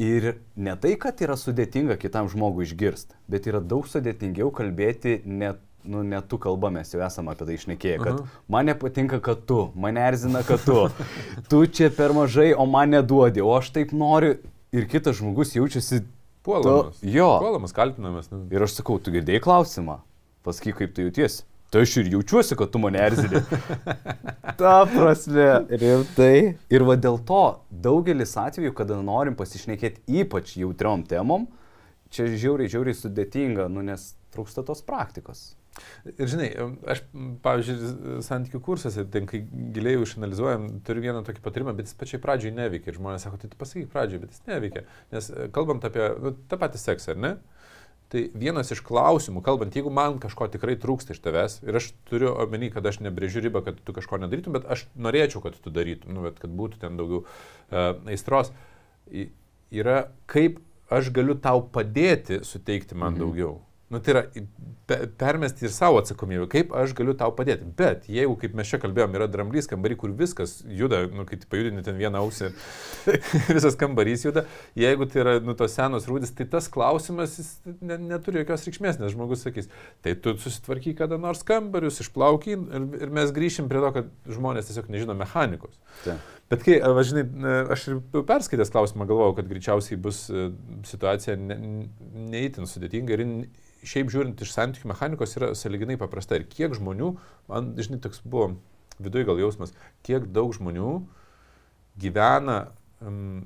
Ir 0.02 0.32
ne 0.58 0.74
tai, 0.82 0.96
kad 0.98 1.20
yra 1.22 1.36
sudėtinga 1.38 1.98
kitam 2.02 2.30
žmogui 2.32 2.66
išgirsti, 2.66 3.14
bet 3.30 3.46
yra 3.50 3.60
daug 3.62 3.86
sudėtingiau 3.90 4.50
kalbėti 4.56 5.20
net 5.26 5.60
nu, 5.84 6.02
ne 6.06 6.22
tu 6.22 6.38
kalba, 6.42 6.70
mes 6.74 6.90
jau 6.94 7.02
esame 7.06 7.34
apie 7.34 7.46
tai 7.48 7.58
išnekėję, 7.58 8.00
kad 8.02 8.20
Aha. 8.20 8.42
man 8.54 8.68
nepatinka, 8.70 9.18
kad 9.24 9.44
tu, 9.50 9.60
mane 9.74 10.02
erzina, 10.06 10.44
kad 10.46 10.62
tu, 10.66 10.88
tu 11.50 11.62
čia 11.66 11.90
per 11.94 12.14
mažai, 12.14 12.52
o 12.54 12.68
man 12.70 12.94
neduodi, 12.94 13.42
o 13.42 13.54
aš 13.58 13.72
taip 13.78 13.94
noriu 13.98 14.36
ir 14.74 14.86
kitas 14.90 15.18
žmogus 15.18 15.56
jaučiasi, 15.58 16.04
Puolamas. 16.42 17.00
Tu- 17.00 17.08
jo. 17.14 17.38
Puolamas, 17.40 17.72
kaltinamas. 17.72 18.32
Nu. 18.32 18.48
ir 18.50 18.64
aš 18.66 18.80
sakau, 18.80 18.98
tu 18.98 19.14
girdėjai 19.14 19.44
klausimą, 19.46 20.00
pasakyk, 20.46 20.80
kaip 20.80 20.96
tu 20.96 21.06
jautiesi. 21.06 21.44
Tai 21.72 21.86
aš 21.86 21.94
ir 22.02 22.10
jaučiuosi, 22.12 22.56
kad 22.60 22.72
tu 22.72 22.82
mane 22.84 23.00
erzini. 23.00 23.40
Ta 24.60 24.74
prasme, 24.92 25.48
rimtai. 25.72 26.58
Ir 26.74 26.84
va 26.84 26.98
dėl 27.00 27.22
to 27.28 27.44
daugelis 27.72 28.36
atvejų, 28.40 28.74
kada 28.76 28.98
norim 29.00 29.38
pasišnekėti 29.40 30.04
ypač 30.22 30.58
jautriom 30.60 31.06
temom, 31.08 31.48
čia 32.12 32.28
žiauriai, 32.28 32.72
žiauriai 32.72 32.98
sudėtinga, 32.98 33.70
nu 33.72 33.86
nes 33.88 34.10
trūksta 34.36 34.66
tos 34.68 34.84
praktikos. 34.84 35.54
Ir 36.12 36.28
žinai, 36.28 36.50
aš, 36.92 37.06
pavyzdžiui, 37.46 38.20
santykių 38.26 38.60
kursuose, 38.66 39.06
ten 39.14 39.28
kai 39.30 39.40
giliai 39.76 40.02
išanalizuojam, 40.04 40.68
turiu 40.84 41.06
vieną 41.06 41.22
tokį 41.28 41.44
patarimą, 41.46 41.76
bet 41.78 41.88
jis 41.88 41.96
pačiai 42.00 42.20
pradžiai 42.24 42.52
neveikia. 42.58 42.92
Ir 42.92 43.00
žmonės 43.00 43.24
sako, 43.24 43.40
tai 43.40 43.52
tu 43.54 43.60
pasakyk 43.60 43.88
pradžiai, 43.94 44.20
bet 44.26 44.36
jis 44.36 44.44
neveikia. 44.50 44.84
Nes 45.16 45.32
e, 45.32 45.48
kalbant 45.56 45.88
apie 45.88 46.10
nu, 46.20 46.34
tą 46.52 46.60
patį 46.60 46.84
seksą, 46.84 47.16
ar 47.16 47.24
ne? 47.24 47.34
Tai 48.12 48.22
vienas 48.36 48.74
iš 48.76 48.82
klausimų, 48.84 49.40
kalbant, 49.46 49.76
jeigu 49.78 49.92
man 49.94 50.18
kažko 50.20 50.50
tikrai 50.52 50.74
trūksta 50.80 51.16
iš 51.16 51.22
tavęs, 51.24 51.54
ir 51.64 51.78
aš 51.80 51.94
turiu 52.10 52.34
omeny, 52.44 52.68
kad 52.74 52.84
aš 52.90 53.00
nebrėžiu 53.06 53.44
ribą, 53.46 53.62
kad 53.64 53.78
tu 53.88 53.96
kažko 53.96 54.20
nedarytum, 54.20 54.58
bet 54.58 54.68
aš 54.68 54.84
norėčiau, 55.00 55.40
kad 55.46 55.56
tu 55.56 55.72
darytum, 55.72 56.18
nu, 56.18 56.26
bet 56.28 56.42
kad 56.42 56.52
būtų 56.52 56.82
ten 56.82 57.00
daugiau 57.00 57.22
uh, 57.24 57.94
aistros, 58.12 58.52
yra 59.72 59.98
kaip 60.28 60.60
aš 60.92 61.14
galiu 61.16 61.38
tau 61.40 61.64
padėti 61.64 62.42
suteikti 62.44 63.00
man 63.00 63.16
mhm. 63.16 63.24
daugiau. 63.24 63.54
Nu, 63.92 64.00
tai 64.00 64.14
yra 64.14 64.22
pe- 64.88 65.08
permesti 65.20 65.66
ir 65.68 65.72
savo 65.76 66.00
atsakomybę, 66.00 66.46
kaip 66.52 66.70
aš 66.80 66.94
galiu 66.96 67.12
tau 67.20 67.34
padėti. 67.36 67.66
Bet 67.78 68.06
jeigu, 68.12 68.38
kaip 68.40 68.56
mes 68.56 68.70
čia 68.70 68.80
kalbėjom, 68.80 69.18
yra 69.20 69.28
dramblys 69.32 69.68
kambarį, 69.68 69.98
kur 70.00 70.14
viskas 70.16 70.62
juda, 70.64 71.02
nu, 71.12 71.26
kai 71.28 71.42
pajudini 71.52 71.84
ten 71.84 72.00
vieną 72.00 72.22
ausį, 72.24 72.54
visas 73.58 73.76
kambarys 73.80 74.24
juda, 74.24 74.46
jeigu 74.80 75.10
tai 75.12 75.24
yra 75.26 75.36
nu, 75.44 75.56
tos 75.60 75.76
senos 75.76 76.08
rūdis, 76.08 76.32
tai 76.38 76.48
tas 76.54 76.72
klausimas 76.72 77.36
ne, 77.82 78.00
neturi 78.00 78.46
jokios 78.46 78.64
reikšmės, 78.70 79.02
nes 79.02 79.12
žmogus 79.12 79.44
sakys, 79.44 79.68
tai 80.06 80.16
tu 80.16 80.38
susitvarkyk 80.40 81.02
kada 81.04 81.20
nors 81.20 81.44
kambarius, 81.48 82.00
išplauky 82.06 82.56
ir, 82.56 82.88
ir 83.04 83.12
mes 83.20 83.36
grįšim 83.36 83.68
prie 83.72 83.84
to, 83.84 83.92
kad 84.00 84.14
žmonės 84.40 84.72
tiesiog 84.72 84.88
nežino 84.94 85.18
mechanikos. 85.20 85.76
Tai. 86.06 86.16
Bet 86.52 86.66
kai, 86.68 86.78
žinai, 87.08 87.24
aš 87.72 87.86
ir 87.94 88.00
perskaitęs 88.28 88.72
klausimą 88.74 89.06
galvojau, 89.10 89.38
kad 89.38 89.48
greičiausiai 89.48 89.98
bus 90.04 90.26
e, 90.30 90.50
situacija 90.90 91.38
ne- 91.40 91.60
neįtin 92.34 92.68
sudėtinga 92.68 93.16
ir 93.16 93.24
šiaip 93.88 94.12
žiūrint 94.14 94.42
iš 94.44 94.52
santykių 94.58 94.92
mechanikos 94.92 95.38
yra 95.40 95.54
saliginai 95.58 95.96
paprasta. 96.02 96.36
Ir 96.38 96.44
kiek 96.52 96.76
žmonių, 96.78 97.14
man, 97.50 97.72
žinai, 97.80 98.02
toks 98.04 98.20
buvo 98.28 98.52
viduje 99.02 99.26
gal 99.30 99.40
jausmas, 99.42 99.72
kiek 100.06 100.28
daug 100.36 100.52
žmonių 100.54 100.92
gyvena 102.04 102.60
um, 103.02 103.42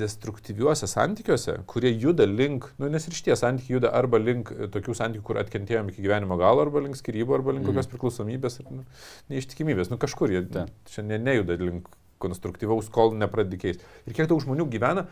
destruktyviuose 0.00 0.88
santykiuose, 0.90 1.60
kurie 1.70 1.92
juda 1.94 2.24
link, 2.26 2.66
nu, 2.80 2.88
nes 2.90 3.04
ir 3.06 3.14
šitie 3.14 3.36
santykiai 3.38 3.76
juda 3.76 3.92
arba 3.94 4.18
link 4.18 4.50
e, 4.50 4.66
tokių 4.72 4.96
santykių, 4.98 5.22
kur 5.28 5.38
atkentėjom 5.44 5.92
iki 5.92 6.02
gyvenimo 6.08 6.34
galo, 6.40 6.64
arba 6.64 6.82
link 6.82 6.98
skirybų, 6.98 7.36
arba 7.38 7.54
link 7.54 7.68
Mhm. 7.68 7.70
kokios 7.76 7.90
priklausomybės 7.92 8.58
ir 8.64 8.72
nu, 8.74 8.84
neištikimybės. 9.30 9.92
Nu 9.92 10.00
kažkur 10.02 10.32
jie 10.34 10.42
Taip. 10.50 10.72
čia 10.90 11.04
ne, 11.06 11.20
nejuda 11.22 11.54
link 11.60 11.86
konstruktyvaus, 12.20 12.90
kol 12.92 13.14
nepradedi 13.18 13.58
keis. 13.60 13.82
Ir 14.06 14.16
kiek 14.16 14.30
daug 14.30 14.42
žmonių 14.44 14.68
gyvena 14.72 15.06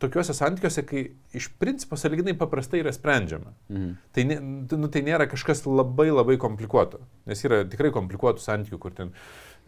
tokiuose 0.00 0.34
santykiuose, 0.36 0.84
kai 0.88 1.02
iš 1.36 1.50
principo 1.60 1.98
saliginai 2.00 2.34
paprastai 2.38 2.80
yra 2.80 2.92
sprendžiama. 2.96 3.52
Mhm. 3.68 3.96
Tai, 4.16 4.26
ne, 4.30 4.38
nu, 4.72 4.92
tai 4.92 5.04
nėra 5.06 5.28
kažkas 5.30 5.66
labai 5.68 6.08
labai 6.10 6.38
komplikuoto, 6.40 7.02
nes 7.28 7.44
yra 7.46 7.62
tikrai 7.68 7.92
komplikuotų 7.94 8.44
santykių, 8.44 8.80
kur 8.80 8.96
ten 8.96 9.12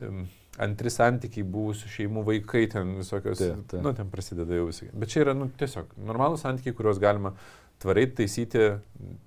um, 0.00 0.24
antri 0.62 0.92
santykiai 0.92 1.44
buvusių 1.48 1.90
šeimų 1.96 2.24
vaikai, 2.28 2.64
ten 2.72 2.96
visokios, 3.00 3.40
Taip, 3.40 3.66
taip. 3.70 3.82
nu, 3.84 3.92
ten 3.96 4.08
prasideda 4.12 4.56
jau 4.56 4.68
visai. 4.68 4.88
Bet 4.92 5.12
čia 5.12 5.26
yra, 5.26 5.36
nu, 5.36 5.50
tiesiog 5.60 5.92
normalūs 6.00 6.44
santykiai, 6.46 6.76
kuriuos 6.76 7.00
galima 7.02 7.34
tvariai 7.82 8.08
taisyti, 8.16 8.66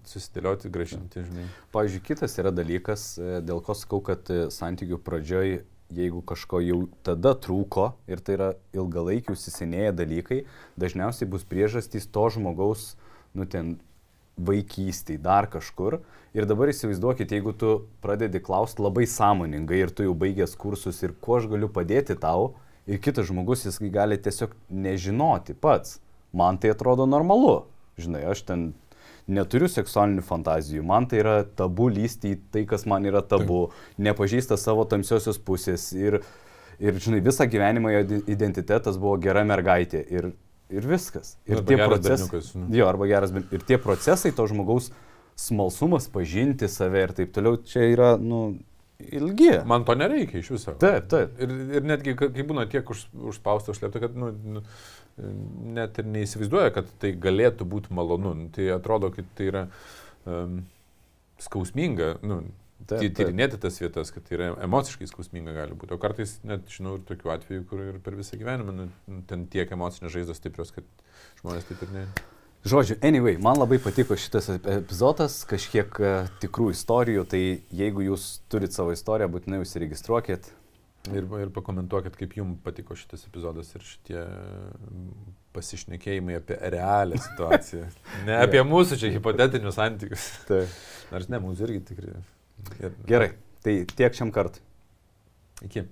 susidėlioti, 0.08 0.72
gražinti, 0.72 1.24
žinai. 1.28 1.48
Pavyzdžiui, 1.76 2.04
kitas 2.06 2.38
yra 2.40 2.54
dalykas, 2.56 3.08
e, 3.20 3.40
dėl 3.46 3.60
ko 3.66 3.76
sakau, 3.78 4.00
kad 4.06 4.30
e, 4.32 4.46
santykių 4.54 5.02
pradžioj, 5.04 5.58
jeigu 5.94 6.22
kažko 6.26 6.62
jau 6.64 6.80
tada 7.06 7.36
trūko 7.38 7.92
ir 8.10 8.22
tai 8.26 8.38
yra 8.38 8.52
ilgalaikiai 8.74 9.36
užsisenėję 9.36 9.92
dalykai, 9.98 10.40
dažniausiai 10.82 11.30
bus 11.30 11.46
priežastys 11.48 12.08
to 12.10 12.26
žmogaus, 12.34 12.96
nu 13.36 13.46
ten, 13.46 13.76
vaikystėje, 14.36 15.22
dar 15.24 15.48
kažkur. 15.48 16.02
Ir 16.36 16.48
dabar 16.50 16.68
įsivaizduokit, 16.72 17.32
jeigu 17.32 17.54
tu 17.56 17.76
pradedi 18.04 18.42
klausti 18.44 18.84
labai 18.84 19.06
sąmoningai 19.08 19.86
ir 19.86 19.94
tu 19.96 20.04
jau 20.04 20.16
baigęs 20.18 20.58
kursus 20.60 21.00
ir 21.06 21.16
kuo 21.24 21.40
aš 21.40 21.48
galiu 21.52 21.70
padėti 21.72 22.18
tau, 22.20 22.56
ir 22.88 23.00
kitas 23.00 23.30
žmogus 23.30 23.64
jis 23.66 23.80
gali 23.94 24.18
tiesiog 24.20 24.56
nežinoti 24.70 25.56
pats. 25.56 26.02
Man 26.36 26.60
tai 26.60 26.74
atrodo 26.76 27.06
normalu. 27.08 27.64
Žinai, 27.96 28.26
aš 28.28 28.44
ten 28.44 28.74
neturiu 29.28 29.68
seksualinių 29.72 30.22
fantazijų, 30.26 30.84
man 30.86 31.08
tai 31.10 31.22
yra 31.24 31.36
tabu 31.58 31.88
lysti 31.90 32.36
į 32.36 32.40
tai, 32.54 32.66
kas 32.70 32.86
man 32.90 33.06
yra 33.10 33.24
tabu, 33.26 33.72
nepažįsta 33.98 34.58
savo 34.62 34.86
tamsiosios 34.90 35.40
pusės 35.42 35.88
ir, 35.98 36.20
ir 36.78 37.00
žinai, 37.02 37.24
visą 37.26 37.48
gyvenimą 37.50 37.94
jo 37.96 38.04
identitetas 38.30 39.00
buvo 39.02 39.18
gera 39.24 39.42
mergaitė 39.48 40.04
ir, 40.14 40.30
ir 40.70 40.86
viskas. 40.90 41.36
Ir 41.50 41.64
Arba 41.64 41.72
tie 41.72 41.80
procesai. 41.82 42.44
Jo, 42.78 42.86
arba 42.92 43.10
geras, 43.10 43.34
ir 43.34 43.66
tie 43.66 43.80
procesai 43.82 44.34
to 44.36 44.46
žmogaus 44.52 44.92
smalsumas 45.36 46.08
pažinti 46.14 46.70
save 46.72 47.02
ir 47.08 47.14
taip 47.18 47.34
toliau, 47.36 47.58
čia 47.66 47.90
yra, 47.92 48.14
nu, 48.22 48.56
ilgi. 49.00 49.52
Man 49.68 49.84
to 49.88 49.96
nereikia 50.00 50.40
iš 50.40 50.54
viso. 50.54 50.76
Taip, 50.80 51.10
taip. 51.12 51.34
Ir, 51.42 51.52
ir 51.80 51.88
netgi, 51.88 52.14
ka- 52.16 52.30
kai 52.32 52.46
būna 52.48 52.68
tiek 52.72 52.88
už, 52.94 53.08
užspausta, 53.34 53.74
užslėpta, 53.76 54.06
kad 54.06 54.16
nu, 54.16 54.32
nu, 54.32 54.64
net 55.18 56.00
ir 56.02 56.08
neįsivaizduoja, 56.12 56.74
kad 56.76 56.90
tai 57.00 57.14
galėtų 57.16 57.68
būti 57.72 57.94
malonu. 57.96 58.34
Nu, 58.36 58.50
Tai 58.56 58.68
atrodo, 58.76 59.12
kad 59.16 59.28
tai 59.38 59.48
yra 59.52 59.66
um, 60.28 60.62
skausminga. 61.40 62.18
Nu, 62.26 62.44
Taip, 62.86 63.00
ty- 63.00 63.08
taip. 63.10 63.30
tyrinėti 63.32 63.58
tas 63.64 63.78
vietas, 63.82 64.12
kad 64.12 64.26
tai 64.28 64.36
yra 64.36 64.48
emociškai 64.66 65.08
skausminga 65.10 65.54
gali 65.56 65.74
būti. 65.80 65.96
O 65.96 65.98
kartais 65.98 66.36
net 66.46 66.68
žinau 66.70 66.98
ir 67.00 67.06
tokių 67.08 67.32
atvejų, 67.34 67.64
kur 67.70 67.80
ir 67.82 68.00
per 68.04 68.18
visą 68.20 68.38
gyvenimą 68.38 68.76
nu, 68.76 68.90
nu, 69.08 69.22
ten 69.30 69.48
tiek 69.50 69.72
emocinės 69.72 70.12
žaizdos 70.14 70.38
stiprios, 70.42 70.74
kad 70.76 70.84
žmonės 71.40 71.66
taip 71.70 71.82
ir 71.88 71.94
ne. 71.96 72.04
Žodžiu, 72.66 72.98
anyway, 73.06 73.38
man 73.42 73.58
labai 73.62 73.78
patiko 73.80 74.18
šitas 74.20 74.50
ep- 74.58 74.68
epizodas, 74.76 75.40
kažkiek 75.48 75.98
e, 76.04 76.12
tikrų 76.44 76.72
istorijų, 76.76 77.24
tai 77.32 77.42
jeigu 77.72 78.04
jūs 78.10 78.28
turit 78.52 78.74
savo 78.76 78.92
istoriją, 78.94 79.32
būtinai 79.34 79.62
užsiregistruokit. 79.64 80.52
Ir, 81.14 81.28
ir 81.44 81.52
pakomentuokit, 81.54 82.16
kaip 82.18 82.34
jums 82.38 82.58
patiko 82.66 82.96
šitas 82.98 83.26
epizodas 83.28 83.70
ir 83.76 83.84
šitie 83.86 84.22
pasišnekėjimai 85.56 86.40
apie 86.40 86.58
realią 86.76 87.20
situaciją. 87.22 87.90
Ne 88.28 88.40
apie 88.42 88.64
mūsų 88.66 88.98
čia 89.02 89.12
hipotetinius 89.14 89.78
santykius. 89.78 90.30
Taip. 90.50 90.80
Nors 91.14 91.30
ne, 91.30 91.42
mūsų 91.44 91.68
irgi 91.68 91.84
tikri. 91.92 92.16
Ir, 92.80 92.96
Gerai, 93.10 93.30
tai 93.66 93.78
tiek 93.92 94.18
šiam 94.18 94.34
kartui. 94.36 94.64
Iki. 95.68 95.86